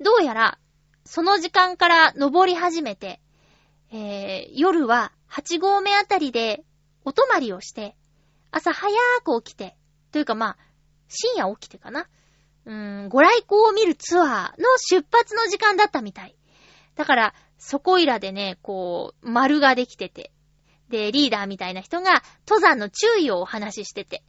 [0.00, 0.58] どうやら、
[1.04, 3.20] その時間から登り始めて、
[3.92, 6.64] えー、夜は8合目あたりで
[7.04, 7.96] お泊まりをして、
[8.50, 8.92] 朝早
[9.24, 9.76] く起きて、
[10.12, 10.58] というかまあ、
[11.08, 12.08] 深夜起きてかな。
[12.66, 16.36] うーん、ご来光を見るツアーの出発の時間だったみたい。
[16.96, 20.32] だから、そこいらでね、こう、丸ができてて、
[20.88, 24.24] で、リーダーみたいな人が登山の注意をお話ししてて。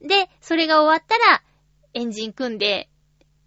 [0.00, 1.42] で、それが終わったら、
[1.92, 2.88] エンジン組んで、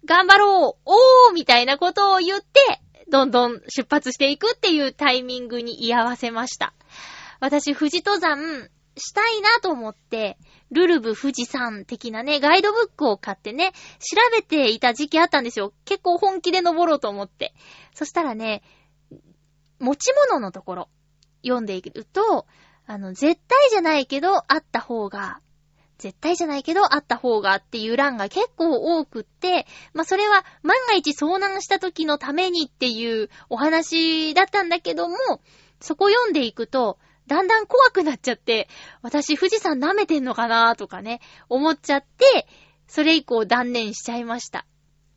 [0.04, 6.72] 頑張ろうおーみたいなことを言って、どんどん出発していくっていうタイミングに居合わせました。
[7.40, 10.38] 私、富士登山したいなと思って、
[10.70, 15.72] ルルブ富士山的なね、ガイドブックを買ってね、調べていた時期あったんですよ。
[15.84, 17.54] 結構本気で登ろうと思って。
[17.94, 18.62] そしたらね、
[19.78, 20.88] 持ち物のところ、
[21.42, 22.46] 読んでいると、
[22.86, 25.40] あの、絶対じゃないけど、あった方が、
[25.98, 35.16] 絶対じゃないけど、あった方がっていう欄が結構多くって、まあ、それは万が一遭難した時のためにっていうお話だったんだけども、
[35.80, 38.68] そこ読んでいくと、だんだん怖くなっちゃって、
[39.02, 42.46] 私富士山舐めてんのかなとかね、思っちゃって、
[42.86, 44.66] それ以降断念しちゃいました。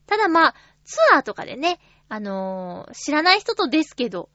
[0.08, 4.30] ただまあ、ツアーとかでね、あのー、知らない人とですけど、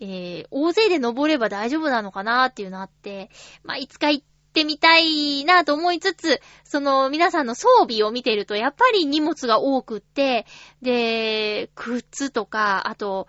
[0.00, 3.30] えー、大勢で登れば大丈夫なのかなっていうのあって、
[3.64, 10.46] まあ、いつか行ってみたいなと思いつつ、その皆さんの装備を見てると、やっぱり荷物が多くって、
[10.82, 13.26] で、靴とか、あと、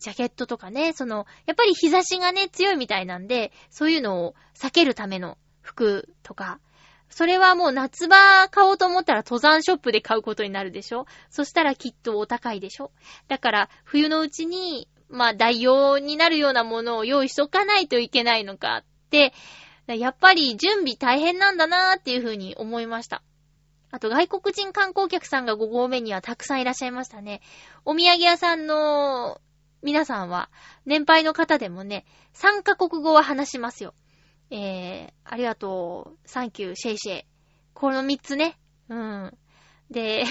[0.00, 6.60] ジャケットとかね、その、やっぱり日差しがね、強いみたいなんで、そういうのを避けるための服とか、
[7.10, 11.06] それはもう夏場買おうと思ったら登山ショップで買うことになるでしょ？
[11.30, 12.92] そしたらきっとお高いでしょ？
[13.28, 19.32] だから冬のうちに、まあ代用になるようなものを用意しとかないといけないのかって、
[19.86, 23.22] やっぱり準備大変なんだなーっていうふうに思いました。
[23.90, 27.40] あと外国人観光客さんが5合目にはたくさんいらっしゃいましたね。
[27.86, 29.40] お土産屋さんの
[29.82, 30.50] 皆さんは、
[30.86, 33.94] 年配の方でもね、3カ国語は話しますよ。
[34.50, 37.24] えー、ありがとう、 thank you、谢谢。
[37.74, 38.58] この3つね。
[38.88, 39.38] うん。
[39.90, 40.24] で、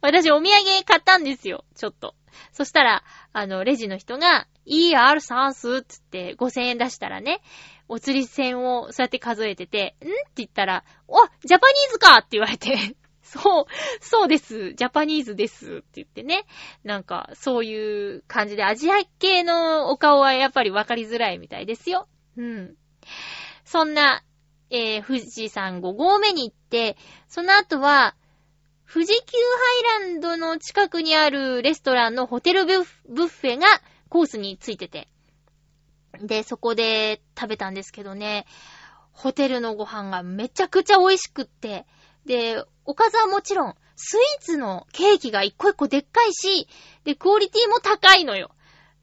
[0.02, 2.14] 私お土産買ったんですよ、ちょっと。
[2.52, 7.40] そしたら、あの、レジの人が、ER サンスつって5000円出したらね、
[7.88, 13.64] お釣り銭をそうやって数えてて、んって言ったら、お Japanese かって言われて、 そう、
[14.00, 16.46] そうです、 Japanese ですって言ってね。
[16.84, 22.08] なんか、そういう感じで、アジア系のお顔はやっぱりわかりづらいみたいですよ。
[22.36, 22.76] うん。
[23.64, 24.22] そんな、
[24.70, 26.96] えー、富士山5合目に行って、
[27.28, 28.14] その後は、
[28.92, 29.38] 富士急
[29.94, 33.66] ハイランドの近くにあるレストランのホテルブッフェが
[34.08, 35.06] コースについてて、
[36.20, 38.46] で、そこで食べたんですけどね、
[39.12, 41.86] ホテルのご飯がめちゃくちゃ美味しくって、
[42.26, 46.66] で、おかずはもちろん、スイーツのケーキが一個一個でっかいし、
[47.04, 48.50] で、クオリティも高いのよ。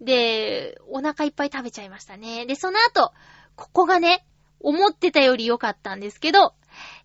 [0.01, 2.45] で、お腹いっぱい食べちゃいましたね。
[2.45, 3.13] で、その後、
[3.55, 4.25] ここがね、
[4.59, 6.55] 思ってたより良かったんですけど、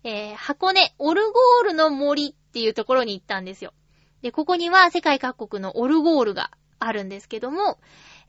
[0.03, 3.73] えー、箱根オルゴールの森っていうところに行ったんですよ。
[4.21, 7.79] で、ここには世界各国のオルゴールがあるんですけども、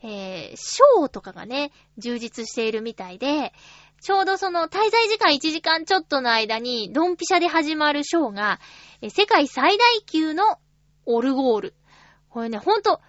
[0.03, 3.53] えー、ショーとかがね、充実しているみたいで、
[4.01, 8.61] ちょうどその滞在時間1時間ちょっとの間に、ドンピシャで始まるショーが、
[9.03, 10.57] え世界最大級の
[11.05, 11.75] オルゴール。
[12.31, 13.03] これね、ほんと、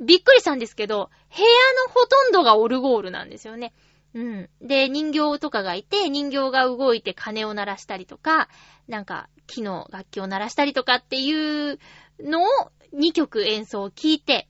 [0.00, 1.48] びっくりしたんですけど、部屋
[1.88, 3.74] のほとんどがオルゴールなんですよね。
[4.14, 4.50] うん。
[4.60, 8.48] で、人形とかがいて、人形が動いて鐘を鳴らしたりとか、
[8.86, 11.78] なんか木の楽器を鳴らしたりとかっていう
[12.20, 12.46] のを
[12.94, 14.48] 2曲演奏を聞いて、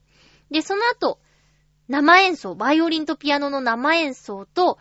[0.51, 1.19] で、その後、
[1.87, 4.77] 生演奏、バイオリンとピアノの生演奏と、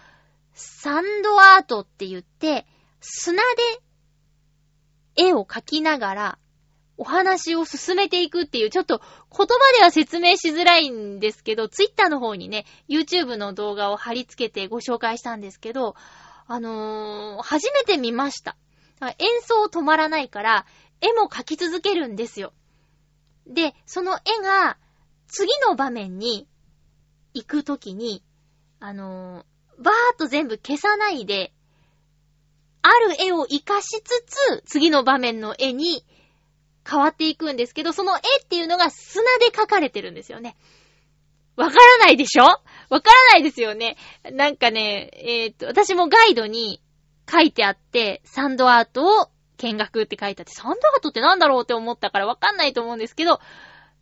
[0.53, 2.67] サンドアートって言って、
[3.01, 3.43] 砂
[5.17, 6.39] で絵を描きながら、
[6.99, 9.47] お話を進めていくっていう、ちょっと言葉
[9.79, 15.95] では説明しづらいんですけど、ツイッターの方にね、YouTube の動画を貼り付けてご紹介したんですけど、
[16.47, 18.57] あのー、初めて見ました。
[19.01, 20.67] 演奏止まらないから、
[21.01, 22.53] 絵も描き続けるんですよ。
[23.47, 24.79] で、その絵が、
[25.29, 26.49] 次の場面に
[27.35, 28.23] 行くときに、
[28.81, 31.53] あのー、バーっと全部消さないで、
[32.83, 36.05] ある絵を活かしつつ、次の場面の絵に
[36.89, 40.57] 変わっていくんですけど、その絵っていうのが砂で描かれてるんですよね。
[41.57, 42.45] わからないでしょ？
[42.45, 42.61] わ
[43.01, 43.97] からないですよね。
[44.31, 46.81] なんかね、えー、っと、私もガイドに
[47.31, 53.41] 書いてあって、サンドアートを見学って書いてあって、サンドアートってなんだろうって思ったからわかんないと思うんですけど、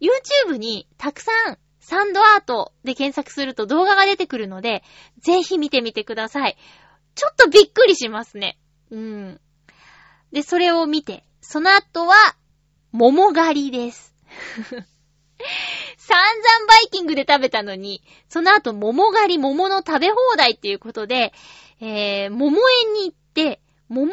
[0.00, 4.82] YouTube にたくさんサンドアートで検索すると動画が出てくるので、
[5.18, 6.56] ぜひ見てみてください。
[7.14, 8.58] ちょっとびっくりしますね。
[8.90, 9.40] うん。
[10.32, 12.14] で、それを見て、その後は、
[12.92, 14.14] 桃狩りです。
[15.98, 21.34] 散々バイキングで食べたのに、その後桃狩り、桃の食べ放題っていうことで、
[21.84, 24.12] えー、桃園に行って、桃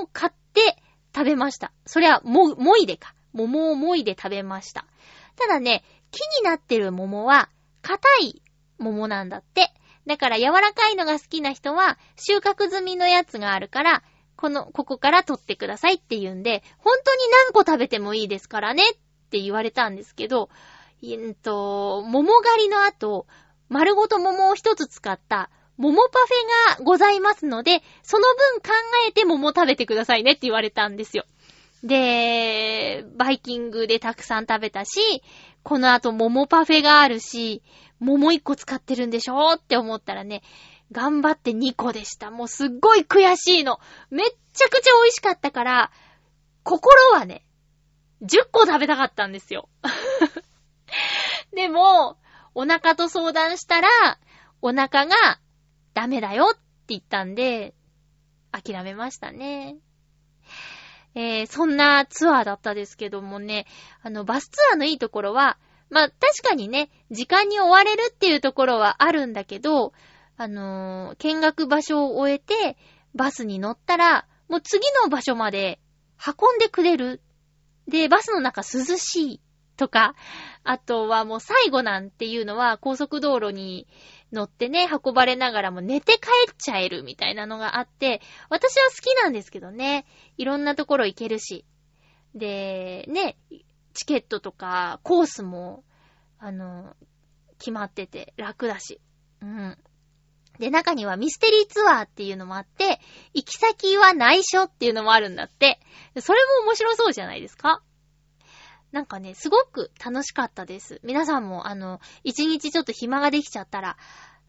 [0.00, 0.76] を買って
[1.12, 1.72] 食べました。
[1.84, 3.14] それは、も、もいでか。
[3.32, 4.86] 桃をもいで食べました。
[5.36, 7.48] ただね、木になってる桃は、
[7.82, 8.42] 硬い
[8.78, 9.72] 桃なんだって。
[10.06, 14.02] だから柔らかいのが好きな人は、収穫済みのやつがあるから、
[14.36, 18.94] この、ここから取ってくださいって言うんで、本当に何個食べてもいいですからねっ
[19.30, 20.48] て言われたんですけど、
[21.02, 23.26] えっと、桃狩りの後、
[23.68, 28.68] 丸ごと桃を一つ使った桃パフェがございますので、その分考
[29.08, 31.24] えて桃食べてくださいねって言われたんですよ。
[31.82, 35.22] で、バイキングでたくさん食べたし、
[35.62, 37.62] この後桃パフェがあるし、
[37.98, 40.42] 桃1個使ってるんでしょって思ったらね、
[40.92, 42.30] 頑張って2個でした。
[42.30, 43.80] もうすっごい悔しいの。
[44.10, 45.90] めっちゃくちゃ美味しかったから、
[46.62, 47.42] 心はね、
[48.20, 49.70] 10個食べたかったんですよ。
[51.56, 52.18] でも、
[52.54, 53.88] お腹と相談したら、
[54.60, 55.40] お腹が
[55.94, 57.74] ダメだよって言ったんで、
[58.52, 59.76] 諦めましたね。
[61.14, 63.66] えー、そんなツアーだったですけどもね、
[64.02, 69.92] あの、バスツアーのいいところは、まあ、確かにね、時間に追われるっていうところはあるんだけど、
[70.36, 72.76] あのー、見学場所を終えて、
[73.14, 75.80] バスに乗ったら、もう次の場所まで
[76.24, 77.20] 運んでくれる。
[77.88, 79.40] で、バスの中涼しい
[79.80, 80.14] とか、
[80.62, 83.86] あとはもう最後なんていうのは高速道路に
[84.30, 86.18] 乗ってね、運ばれながらも寝て帰
[86.52, 88.20] っちゃえるみたいなのがあって、
[88.50, 90.04] 私は好きなんですけどね、
[90.36, 91.64] いろんなところ行けるし。
[92.34, 93.38] で、ね、
[93.94, 95.82] チケットとかコースも、
[96.38, 96.94] あの、
[97.58, 99.00] 決まってて楽だし。
[99.40, 99.78] うん。
[100.58, 103.00] で、中にはミステリーツアーっていうのもあって、
[103.32, 105.80] 行き先は内緒っていうのもあるんだって。
[106.20, 107.82] それも面白そうじゃないですか？
[108.92, 111.00] なんかね、すごく楽しかったです。
[111.04, 113.96] 皆さんも、あの、一日ちょっと暇ができちゃったら、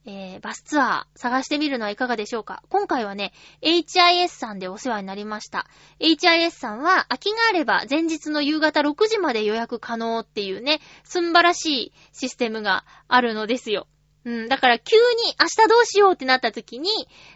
[0.03, 2.63] えー、バスツアー探してみるのはいかがでしょうか？
[2.69, 5.67] 今回はね、HIS さんでお世話になりました。
[5.99, 13.87] HIS さんは空きがあれば前日の夕方6時まで予約可能っていうね、すんばらしいシステムがあるのですよ。
[14.25, 15.01] うん、だから急に
[15.39, 16.89] 明日どうしようってなった時に、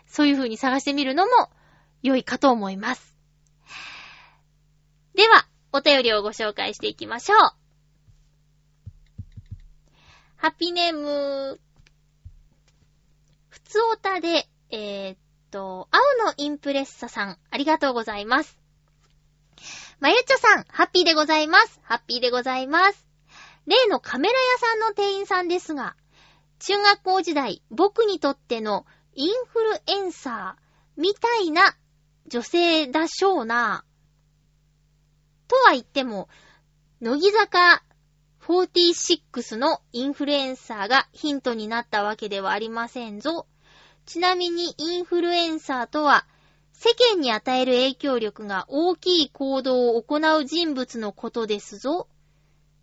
[0.08, 1.52] そういう風に探してみるのも
[2.02, 3.16] 良いかと思います。
[5.14, 7.40] では、お便りをご紹介していきましょう。
[10.38, 11.60] ハッピーネーム、
[13.50, 15.18] ふつおたで、えー、っ
[15.52, 18.58] と、青のインプレッサさん、ありがとうございます。
[20.00, 21.82] まゆっちょさん、ハッピーでございます。
[21.84, 23.06] ハッピーでございます。
[23.66, 25.98] 例のカメラ屋さんの店員さんですが、
[26.60, 31.76] 中学校時代、僕にとってのインフルエンサーみたいな
[32.28, 33.84] 女性だしょうな。
[35.48, 36.30] とは言っても、
[37.02, 37.84] 乃木坂
[38.42, 43.48] 46のインフルエンサーがヒントになったわけではありませんぞ。
[44.06, 46.28] ちなみにインフルエンサーとは、
[46.74, 52.08] 世間に与える影響力が大きい行動を行う人物のことですぞ。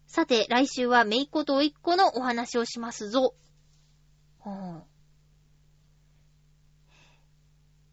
[0.06, 3.34] さて、来週はめいっ子とおいっ子のお話をしますぞ。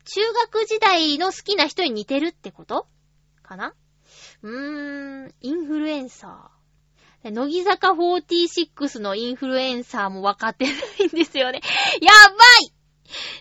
[0.05, 2.87] 中学時代の好きな人に似てるってこと？
[3.43, 3.75] かな？
[4.41, 7.31] うーん、インフルエンサー。
[7.31, 11.59] 乃木坂46のインフルエンサーも分かってないんですよね。
[12.01, 12.35] やば
[12.65, 12.71] い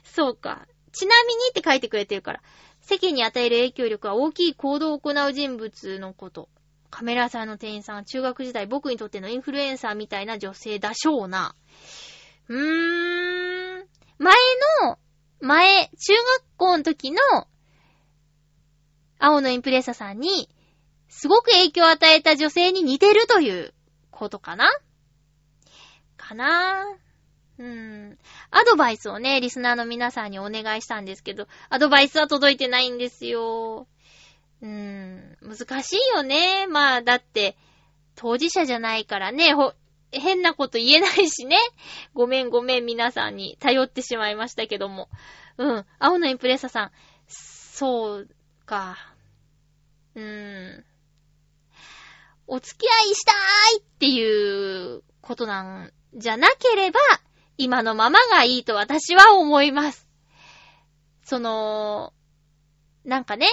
[0.03, 0.67] そうか。
[0.93, 2.43] ちなみにって書いてくれてるから。
[2.81, 6.49] 世間に与える影響力は大きい行動を行う人物のこと。
[6.91, 11.55] カメラさんの店員さんは、中学時代僕にとってのインフルエンサーみたいな女性だしょうな。
[12.49, 13.87] うーん。
[14.19, 14.35] 前
[14.83, 14.99] の、
[15.41, 17.21] 前、中学校の時の、
[19.19, 20.49] 青のインプレッサさんに、
[21.09, 23.75] すごく影響を与えた女性に似てるという
[24.11, 24.69] ことかな？
[26.17, 26.85] かな？
[27.59, 27.65] うー
[28.13, 28.19] ん。
[28.51, 33.87] アドバイスをね、リスナーの皆さんにお願いしたんですけど、アドバイスは届いてないんですよ。
[34.61, 35.37] うーん。
[35.43, 36.67] 難しいよね。
[36.67, 37.57] まあ、だって、
[38.15, 39.73] 当事者じゃないからね、ほ、
[40.11, 41.57] 変なこと言えないしね。
[42.15, 45.09] ごめんごめん皆さんに頼ってしまいましたけども。
[45.59, 45.87] うん。
[45.99, 46.91] 青のインプレッサさん。
[47.29, 48.29] そう
[48.67, 48.97] か。
[50.15, 50.85] うーん。
[52.51, 53.33] お付き合いした
[53.77, 56.99] いっていうことなんじゃなければ、
[57.59, 60.09] 今のままがいいと私は思います。
[61.25, 62.15] その、
[63.05, 63.47] なんかね、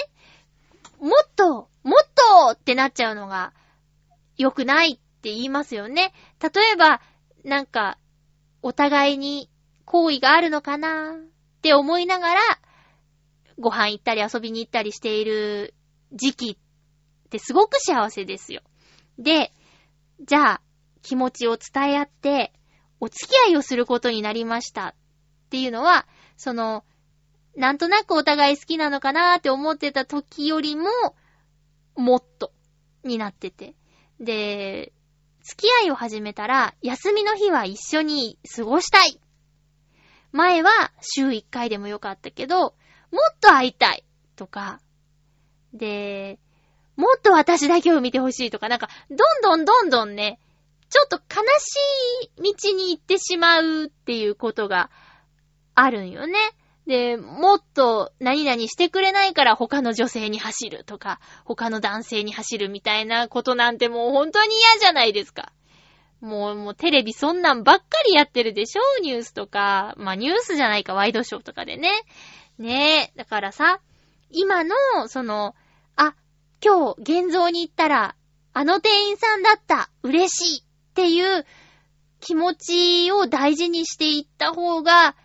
[1.02, 2.04] もっと、もっ
[2.48, 3.54] とってなっちゃうのが
[4.38, 6.14] 良くないって言いますよね。
[6.42, 7.02] 例えば、
[7.44, 7.98] なんか、
[8.62, 9.50] お互いに
[9.84, 12.40] 好意があるのかなって思いながら、
[13.60, 15.74] ご飯行ったり遊びに行ったりしている
[16.14, 18.62] 時期ってすごく幸せですよ。
[19.20, 19.52] で、
[20.22, 20.62] じゃあ、
[21.02, 22.54] 気持ちを伝え合って、
[23.00, 24.94] お付き合いをすることになりましたっ
[25.50, 26.08] ていうのは、
[26.38, 26.84] その、
[27.56, 30.90] なんとなくお互い好きなのかなーって思ってた時よりも、
[31.96, 32.52] もっと、
[33.04, 33.76] になってて。
[34.20, 34.94] で、
[35.44, 39.20] 付き合いを始めたら、休みの日は一緒に過ごしたい。
[40.32, 44.04] 前は週1回でもよかったけど、もっと会いたい。
[44.36, 44.82] とか、
[45.74, 46.40] で、
[46.96, 50.40] もっと私だけを見てほしいとか、なんか、どんどんどんどんね、
[50.90, 51.76] ちょっと悲し
[52.38, 54.90] い道に行ってしまうっていうことが
[55.74, 56.38] あるんよね。
[56.88, 65.52] で、もっと何々してくれないから他の女性に走るとか、他の男性に走るみたいなことなんてもう本当に嫌じゃないですか。
[66.22, 68.82] もう、もうテレビそんなんばっかりやってるでしょ？
[69.02, 69.96] ニュースとか。
[69.98, 71.92] まあニュースじゃないか、ワイドショーとかでね。
[72.60, 73.18] ねえ。
[73.18, 73.80] だからさ、
[74.30, 74.76] 今の、
[75.08, 75.56] その、
[75.96, 76.16] あ、
[76.64, 78.16] 今日、現像に行ったら、
[78.54, 81.46] あの店員さんだった、嬉しいっていう
[82.20, 85.16] 気持ちを大事にしていった方が、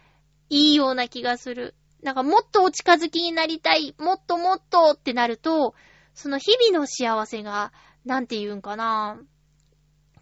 [0.48, 1.74] いいような気がする。
[2.02, 5.74] なんかもっとお近づきになりたい、もっともっとってなると、
[6.14, 7.72] その日々の幸せが、
[8.04, 9.20] なんて言うんかな。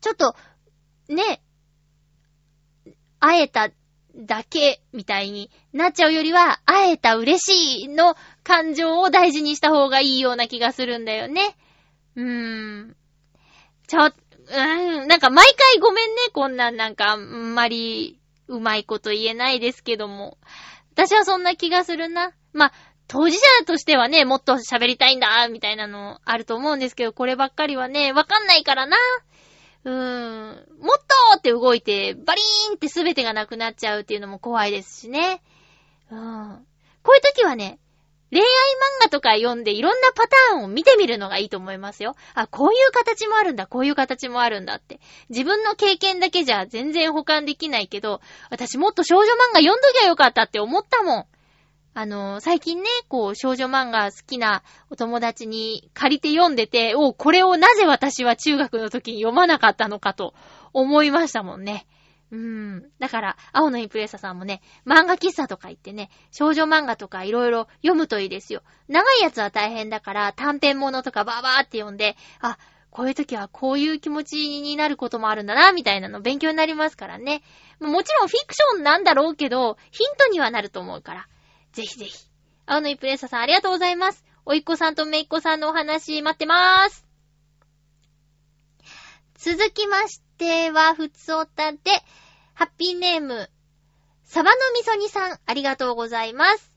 [0.01, 0.37] ちょっと、
[1.09, 1.43] ね、
[3.21, 3.71] 会えた
[4.19, 11.57] だけみたいになっちゃうよりは、会えた嬉しいの感情を大事にした方がいいような気がするんだよね。
[12.17, 12.97] うーん。
[13.87, 20.37] ちょ、うーん、なんか毎回ごめんね、こんなんなんかあんまりうまいこと言えないですけども。
[20.93, 22.33] 私はそんな気がするな。
[22.53, 22.73] まあ、
[23.07, 28.97] 当事者としてはね、もっと喋りたいんだ、みたいなのあると思うんですけど、こればっかりはね、わかんないからな。
[29.85, 30.47] うーん、
[30.81, 35.43] もっとーって動いて、バリーンって全てがなくなっちゃうっていうのも怖いですしね。
[36.11, 36.67] うーん。
[37.03, 37.79] こういう時はね、
[38.31, 38.49] 恋愛漫
[39.05, 42.15] 画とか読んでいろんなパターンを見てみるのがいいと思いますよ。
[42.35, 45.01] あ、こういう形もあるんだ、こういう形もあるんだって。
[45.31, 48.21] 自分の経験だけじゃ全然保管できないけど、
[48.51, 51.27] 私もっと少女漫画読んどきゃよかったって思ったもん。
[51.99, 60.33] あの、最近ね、こう、少女漫画好きなお友達に借りて読んでて、おこれをなぜ私は中学の時に読まなかったのかと
[60.73, 61.89] 思いましたもんね。
[62.31, 62.85] うーん。
[63.01, 68.63] だから、青のインプレッサさんもね、漫画喫茶とか行ってね、少女漫画とかいろいろ読むといいですよ。
[68.87, 72.59] 長いやつは大変だから、短編物とかバーバーって読んで、あ、
[72.93, 77.43] こういう時はこういう気持ちになることもあるんだな、みたいなの勉強になりますからね。
[77.81, 81.27] もちろんフィクションなんだろうけど、ヒントにはなると思うから。
[81.79, 82.27] ぜひぜひ。
[82.67, 84.25] 青のイプレッサさんありがとうございます。
[84.45, 87.07] おいっ子さんとめいっ子さんのお話待ってまーす。
[89.37, 91.79] 続きましては、ふつおたで、
[92.55, 93.49] ハッピーネーム、
[94.25, 96.73] サバのみそにさん、ありがとうございます。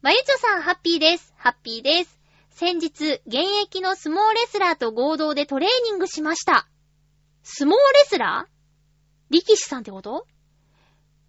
[0.00, 1.34] まゆちょさん、ハッピーです。
[1.36, 2.20] ハッピーです。
[2.50, 6.68] 先日、現役の相撲レスラーと合同でトレーニングしました。
[7.42, 9.34] 相撲レスラー？
[9.34, 10.24] 力士さんってこと？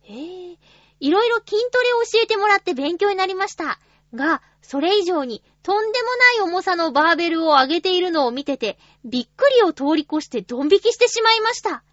[0.05, 0.57] えぇ、ー、
[1.03, 3.77] いろいろ筋トレを教えてもらって勉強になりました。
[4.13, 6.07] が、それ以上に、とんでも
[6.39, 11.83] ない重さのバーベルを上げているのを見てて、びっくりを通り越してドン引きしてしまいました。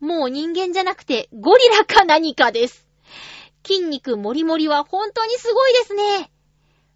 [0.00, 2.88] もう人間じゃなくて、ゴリラか何かです。
[3.64, 6.32] 筋肉もりもりは本当にすごいですね。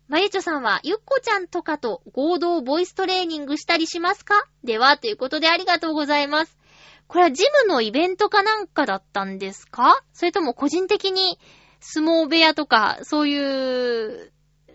[0.08, 4.44] まゆちょさんは、ゆっこちゃんとかと合同ボイストレーニングしたりしますか？
[4.64, 6.58] では、ということでありがとうございます。
[7.06, 10.02] これはジムのイベントかなんかだったんですか？
[10.12, 11.38] それとも個人的に
[11.80, 14.32] 相撲部屋とか、そういう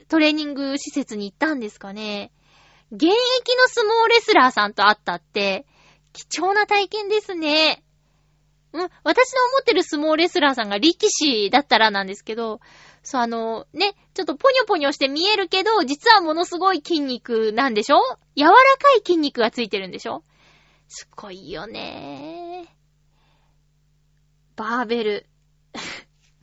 [0.07, 2.31] トレーニング施設に行ったんですかね。
[2.91, 3.11] 現役
[3.57, 5.65] の相撲レスラーさんと会ったって、
[6.13, 7.83] 貴重な体験ですね。
[8.73, 12.59] うん、私の思ってる相撲レスラーさんが力士だったらなんですけど、
[13.03, 17.99] そう、あの、ね、ちょっとポニョポニョして見えるけど、実はものすごい筋肉なんでしょ？
[18.35, 18.57] 柔らか
[18.97, 20.23] い筋肉がついてるんでしょ？
[20.87, 22.75] すごいよね
[24.55, 25.25] バーベル。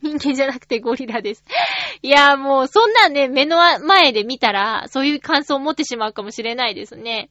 [0.03, 1.43] 人間じゃなくてゴリラです。
[2.03, 7.29] いや、もう、そんなんね、目の前で見たら、そういう感想を持ってしまうかもしれないですね。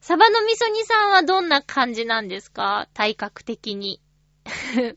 [0.00, 2.88] サバの味噌煮さんはどんな感じなんですか？
[2.94, 4.00] 体格的に。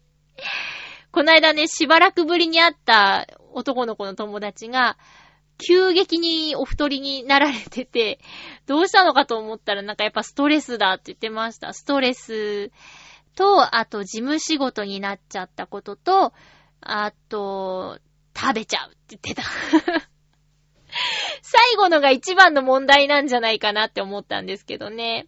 [1.12, 4.98] こないだね、しばらくぶりに会った男の子の友達が、
[5.60, 8.20] 急激にお太りになられてて、
[8.66, 11.74] どうしたのかと思ったらなんかやっぱストレスだって言ってました。
[11.74, 12.72] ストレス
[13.36, 16.34] と、あと事務仕事になっちゃったことと、
[16.86, 18.00] あと、
[18.36, 19.44] 食べちゃうって言ってた。
[21.42, 25.28] 最後のが一番の問題なんじゃないかなって思ったんですけどね。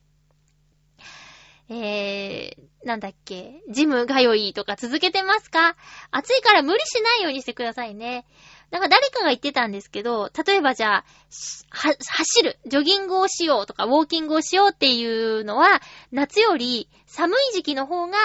[1.67, 5.75] えー、なんだっけ、ジム通いとか続けてますか？
[6.11, 8.25] 暑いから無理しないようにしてくださいね。
[8.69, 11.05] なんか誰かが言ってたんですけど、例えばじゃあ、
[11.69, 15.81] は、走る、ジョギングをしようとか、ウォーキングをしようっていうのは、
[16.11, 18.17] 夏より寒い時期の方が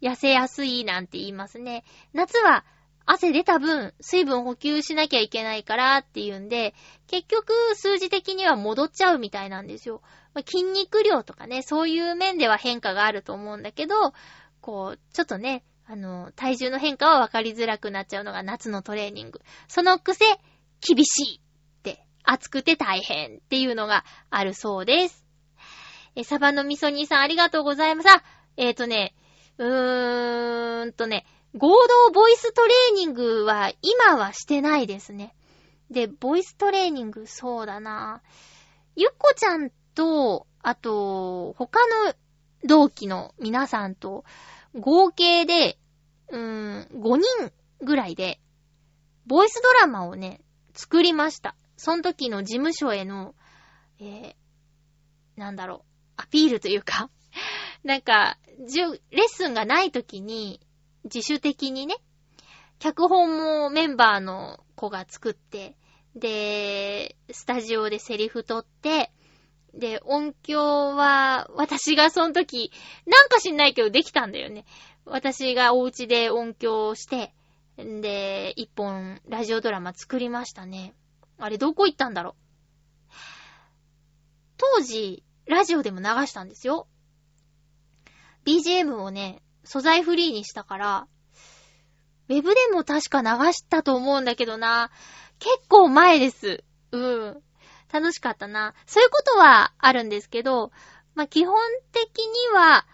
[0.00, 1.84] 痩せやすいなんて言いますね。
[2.12, 2.64] 夏は
[3.10, 6.74] 汗出た分、水分補給しなきゃいけないからっていうんで、
[7.06, 10.02] 結局数字的には戻っちゃうみたいなんですよ。
[10.34, 14.12] まあ、筋肉量とかね、そういう面では変化があると思うんだけど、
[14.60, 19.40] こう、ちょっとね、あの、体重の変化は分かりづらくなっちゃうのが夏のトレーニング。
[19.68, 20.26] そのくせ、
[20.86, 25.24] 厳しいって、暑くて大変っていうのがあるそうです。
[26.14, 28.10] え、サバの味噌煮さんありがとうございます。
[28.10, 28.22] あ、
[28.58, 29.14] えっ、ー、とね、
[29.56, 31.24] うーんとね、
[31.56, 35.34] 合同ボイストレーニングは今はしてないですね。
[35.90, 38.22] で、ボイストレーニング、そうだな。
[38.96, 42.14] ゆっこちゃんと、あと、他の
[42.64, 44.24] 同期の皆さんと、
[44.74, 45.78] 合計で、
[46.28, 48.40] うーん、5人ぐらいで、
[49.26, 50.40] ボイスドラマをね、
[50.74, 51.56] 作りました。
[51.76, 53.34] その時の事務所への、
[53.98, 54.34] えー、
[55.36, 55.80] なんだろう、
[56.16, 57.10] アピールというか
[57.84, 60.60] なんか、レッスンがない時に、
[61.04, 61.96] 自主的にね、
[62.78, 65.76] 脚本もメンバーの子が作って、
[66.14, 69.10] で、スタジオでセリフ取って、
[69.74, 72.72] で、音響は、私がその時、
[73.06, 74.64] なんか知んないけどできたんだよね。
[75.04, 77.32] 私がお家で音響して、
[77.76, 80.94] で、一本ラジオドラマ作りましたね。
[81.38, 82.34] あれどこ行ったんだろう。
[84.56, 86.88] 当時、ラジオでも流したんですよ。
[88.44, 91.06] BGM をね、素材フリーにしたから、
[92.30, 94.90] ウェブでも確か流したと思うんだけどな。
[95.38, 96.64] 結構前です。
[96.90, 97.42] うん。
[97.92, 98.72] 楽しかったな。
[98.86, 100.72] そういうことはあるんですけど、
[101.14, 101.58] まあ、基本
[101.92, 102.86] 的には、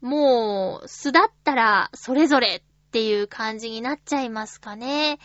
[0.00, 5.20] もう、素だったら、それぞれっていう感じになっちゃいますかね。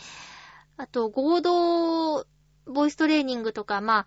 [0.76, 2.24] あと、合同
[2.66, 4.06] ボイストレーニングとか、ま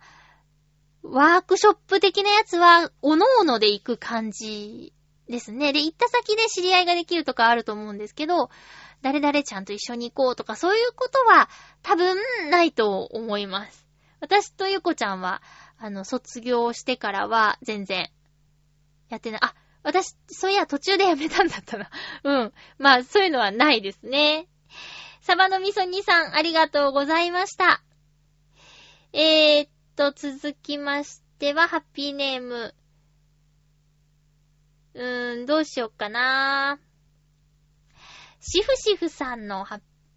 [1.02, 4.94] ワークショップ的なやつは、おのおので行く感じ
[5.28, 5.72] ですね。
[5.72, 8.50] で、行った先で知り合いができるとかあると思うんですけど、
[9.02, 11.48] 誰々ちゃんと一緒に行こうとか、そういうことは
[11.82, 12.16] 多分
[12.50, 13.86] ないと思います。
[14.20, 15.42] 私とゆこちゃんは、
[15.78, 18.10] あの、卒業してからは全然
[19.08, 19.40] やってない。
[19.42, 21.90] あ、私、そういや途中でやめたんだったな。
[22.24, 22.52] うん。
[22.78, 24.48] まあ、そういうのはないですね。
[25.20, 27.82] サバのみそにさん、ありがとうございました。
[29.12, 32.74] えー、っと、続きましては、ハッピーネーム。
[34.98, 36.80] うーん、どうしよっかな
[38.40, 39.64] シフシフさんの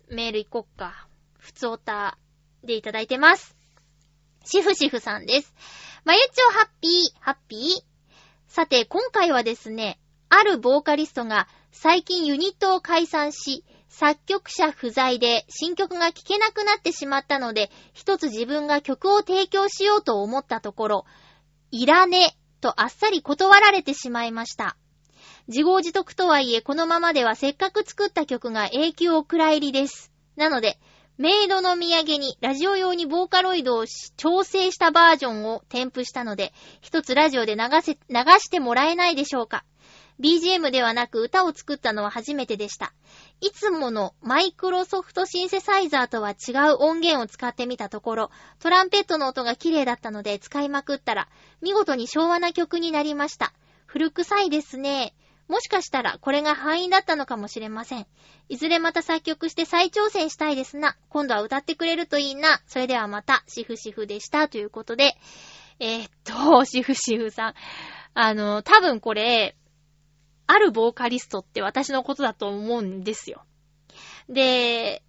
[0.09, 1.07] メールいこっか。
[1.37, 2.17] ふつおた
[2.63, 3.55] でいただいてます。
[4.43, 5.53] シフシフさんです。
[6.03, 7.61] まゆちょハッピー、ハッピー。
[8.47, 21.05] さて、今回はですね、あるボーカリストが最近ユニットを解散し、作曲者不在で新曲が聴けなくなってしまったので、一つ自分が曲を提供しようと思ったところ、
[21.69, 24.77] いらねとあっさり断られてしまいました。
[25.47, 30.11] 自業自得とはいえ、このままではせっかく作った曲が永久お蔵入りです。
[30.37, 30.79] なので、
[31.17, 33.85] メイドの土産にラジオ用にボーカロイドを
[34.17, 39.63] 調整したバージョンを添付したので、一つラジオで流せ、流してもらえないでしょうか。
[40.21, 42.93] BGM ではなく歌を作ったのは初めてでした。
[43.41, 51.27] いつものマイクロソフトシンセサイザーとは違う音源を使ってみたところ、トランペットの音が綺麗だったので使いまくったら、
[51.61, 53.51] 見事に昭和な曲になりました。
[53.87, 55.15] 古臭いですね。
[55.47, 58.07] もしかしたらこれが範囲だったのかもしれません。
[58.47, 60.95] いずれまた作曲して再挑戦したいですな。
[61.09, 62.61] 今度は歌ってくれるといいな。
[62.67, 64.47] それではまた、シフシフでした。
[64.47, 65.17] ということで、
[65.79, 67.53] えー、っと、シフシフさん。
[68.13, 69.57] あの、多分これ、
[70.51, 73.43] あるボーカリストって私のことだと思うんですよ。
[74.27, 75.01] で、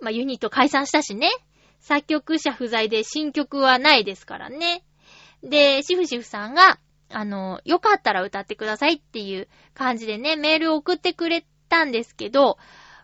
[0.00, 1.30] まあ、ユニット解散したしね。
[1.80, 4.84] 作曲者不在で新曲はないですからね。
[5.42, 6.78] で、シフシフさんが、
[7.08, 12.58] あの、よかったら歌ってくださいっていう感じでね、メールを送ってくれたんですけど、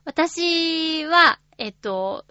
[0.05, 2.24] 私は、えっと、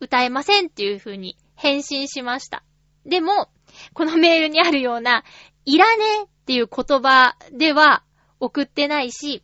[0.00, 2.64] 歌えませんっていう風に返信しました。
[3.04, 3.48] でも、
[3.92, 5.22] このメールにあるような、
[5.64, 8.02] いらねっていう言葉では
[8.40, 9.42] 送ってないし、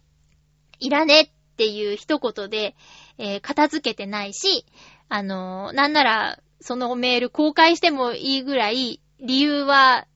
[0.78, 2.74] いらねっていう一言で、
[3.18, 4.66] えー、片付けてないし、
[5.08, 10.06] あのー、なんなら、そのメール公開してもいいぐらい、理由は、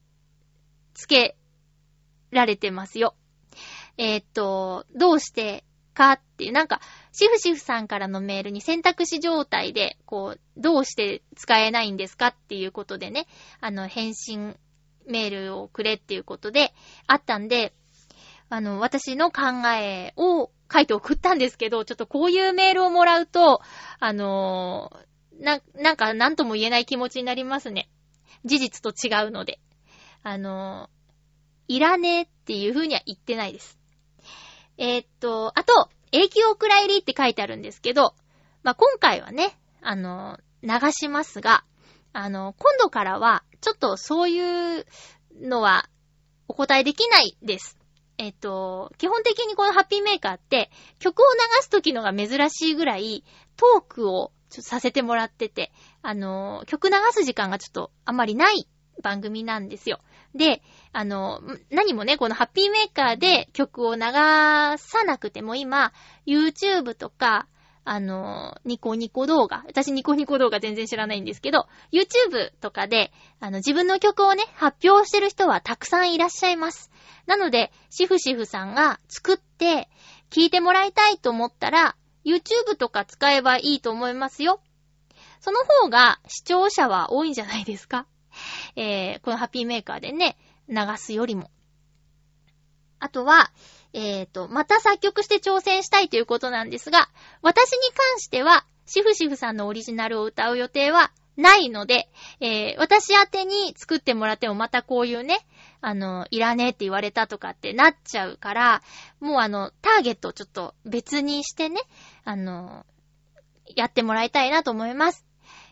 [0.95, 1.37] つけ
[2.31, 3.15] られてますよ。
[3.99, 5.65] えー、っと、どうして
[5.97, 6.81] かっていう、なんか、
[7.13, 13.27] シフシフさんからのメールに選択肢状態で、こう、どうして使えないんですかっていうことでね、
[13.61, 14.57] あの、返信
[15.07, 16.75] メールをくれっていうことで、
[17.07, 17.73] あったんで、
[18.49, 23.61] あの、私の考えを書いて送ったんですけど、ちょっとこういうメールをもらうと、
[23.99, 24.93] あの
[25.39, 27.89] な、なんか何とも言えない気持ちになりますね。
[28.45, 29.61] 事実と違うので。
[30.23, 30.91] あの
[31.69, 33.79] いらねえっていう風には言ってないです。
[34.79, 38.15] えー、っと、あと、永久お蔵入りって書いてあるんですけど、
[38.63, 41.65] まあ、今回はね、あの、流しますが、
[42.13, 44.87] あの、今度からは、ちょっとそういう
[45.41, 45.89] のは
[46.49, 47.76] お答えできないです。
[48.19, 53.25] えっと、基本的にこのハッピーメーカーって曲を流すときのが珍しいぐらい
[53.57, 58.69] トークをさせてもらってて、あの、曲流す時間がちょっとあんまりない
[59.03, 60.01] 番組なんですよ。
[60.35, 60.63] で、
[60.93, 61.41] あの、
[61.71, 65.93] 何もね、このハッピーメーカーで曲を流さなくても今、
[66.27, 67.49] YouTube とか、
[67.89, 69.63] あの、ニコニコ動画。
[69.69, 76.91] 私ニコニコ動画全然知らないんですけど、YouTube とかで、あの、自分の曲をね、発表してる人はたくさんいらっしゃいます。
[77.27, 79.89] なので、シフシフさんが作って、
[80.31, 84.61] 聞いてもらいたいと思ったら、YouTube とか使えばいいと思いますよ。
[85.39, 88.09] その方が視聴者は多いんじゃないですか
[88.75, 90.37] えー、このハッピーメーカーでね、
[90.69, 91.53] 流すよりも。
[92.99, 93.53] あとは、
[93.97, 97.09] えっ、ー、と、また作曲して挑戦したいということなんですが、
[97.41, 105.39] 私に関しては、シフシフさんのオリジナルを歌う予定はないので、えー、私宛てに作ってもらってもまたこういうね、
[105.81, 108.83] あの、いらねえって言われたとかってなっちゃうから、
[109.19, 111.81] もうあの、ターゲットをちょっと別にしてね、
[112.25, 112.85] あの、
[113.75, 115.25] やってもらいたいなと思います。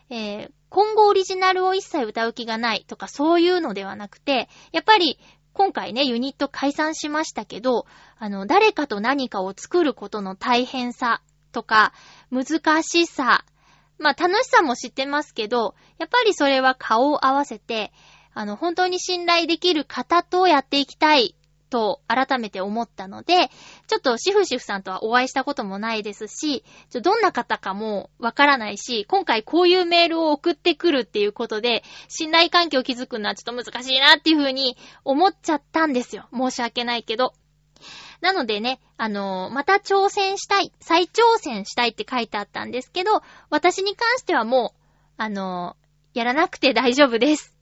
[0.09, 5.19] えー、今後オリジナルを一切歌う気がないとかそういうのではなくて、やっぱり
[5.55, 7.85] 今回ね、ユニット解散しましたけど、
[8.19, 11.21] あの、誰かと何かを作ることの大変さ
[11.53, 11.93] とか、
[12.29, 13.45] 難しさ、
[13.97, 17.93] まあ楽しさも知ってますけど、やっぱりそれは顔を合わせて、
[18.33, 21.35] あの、本当に信頼できる方とやっていきたい
[21.69, 23.49] と改めて思ったので、
[23.87, 36.27] ちょっとシフシフさんとはお会いしたこともないですし、ちょどんな方かもわからないし、今回こういうメールを送ってくるっていうことで、信頼関係を築くのはちょっと難しいなっていうふうに思っちゃったんですよ。
[36.33, 37.33] 申し訳ないけど。
[38.21, 44.79] なのでね、あのー、また挑戦したい、再挑戦したいって書いてあったんですけど、私に関してはもう、
[45.17, 47.54] あのー、やらなくて大丈夫です。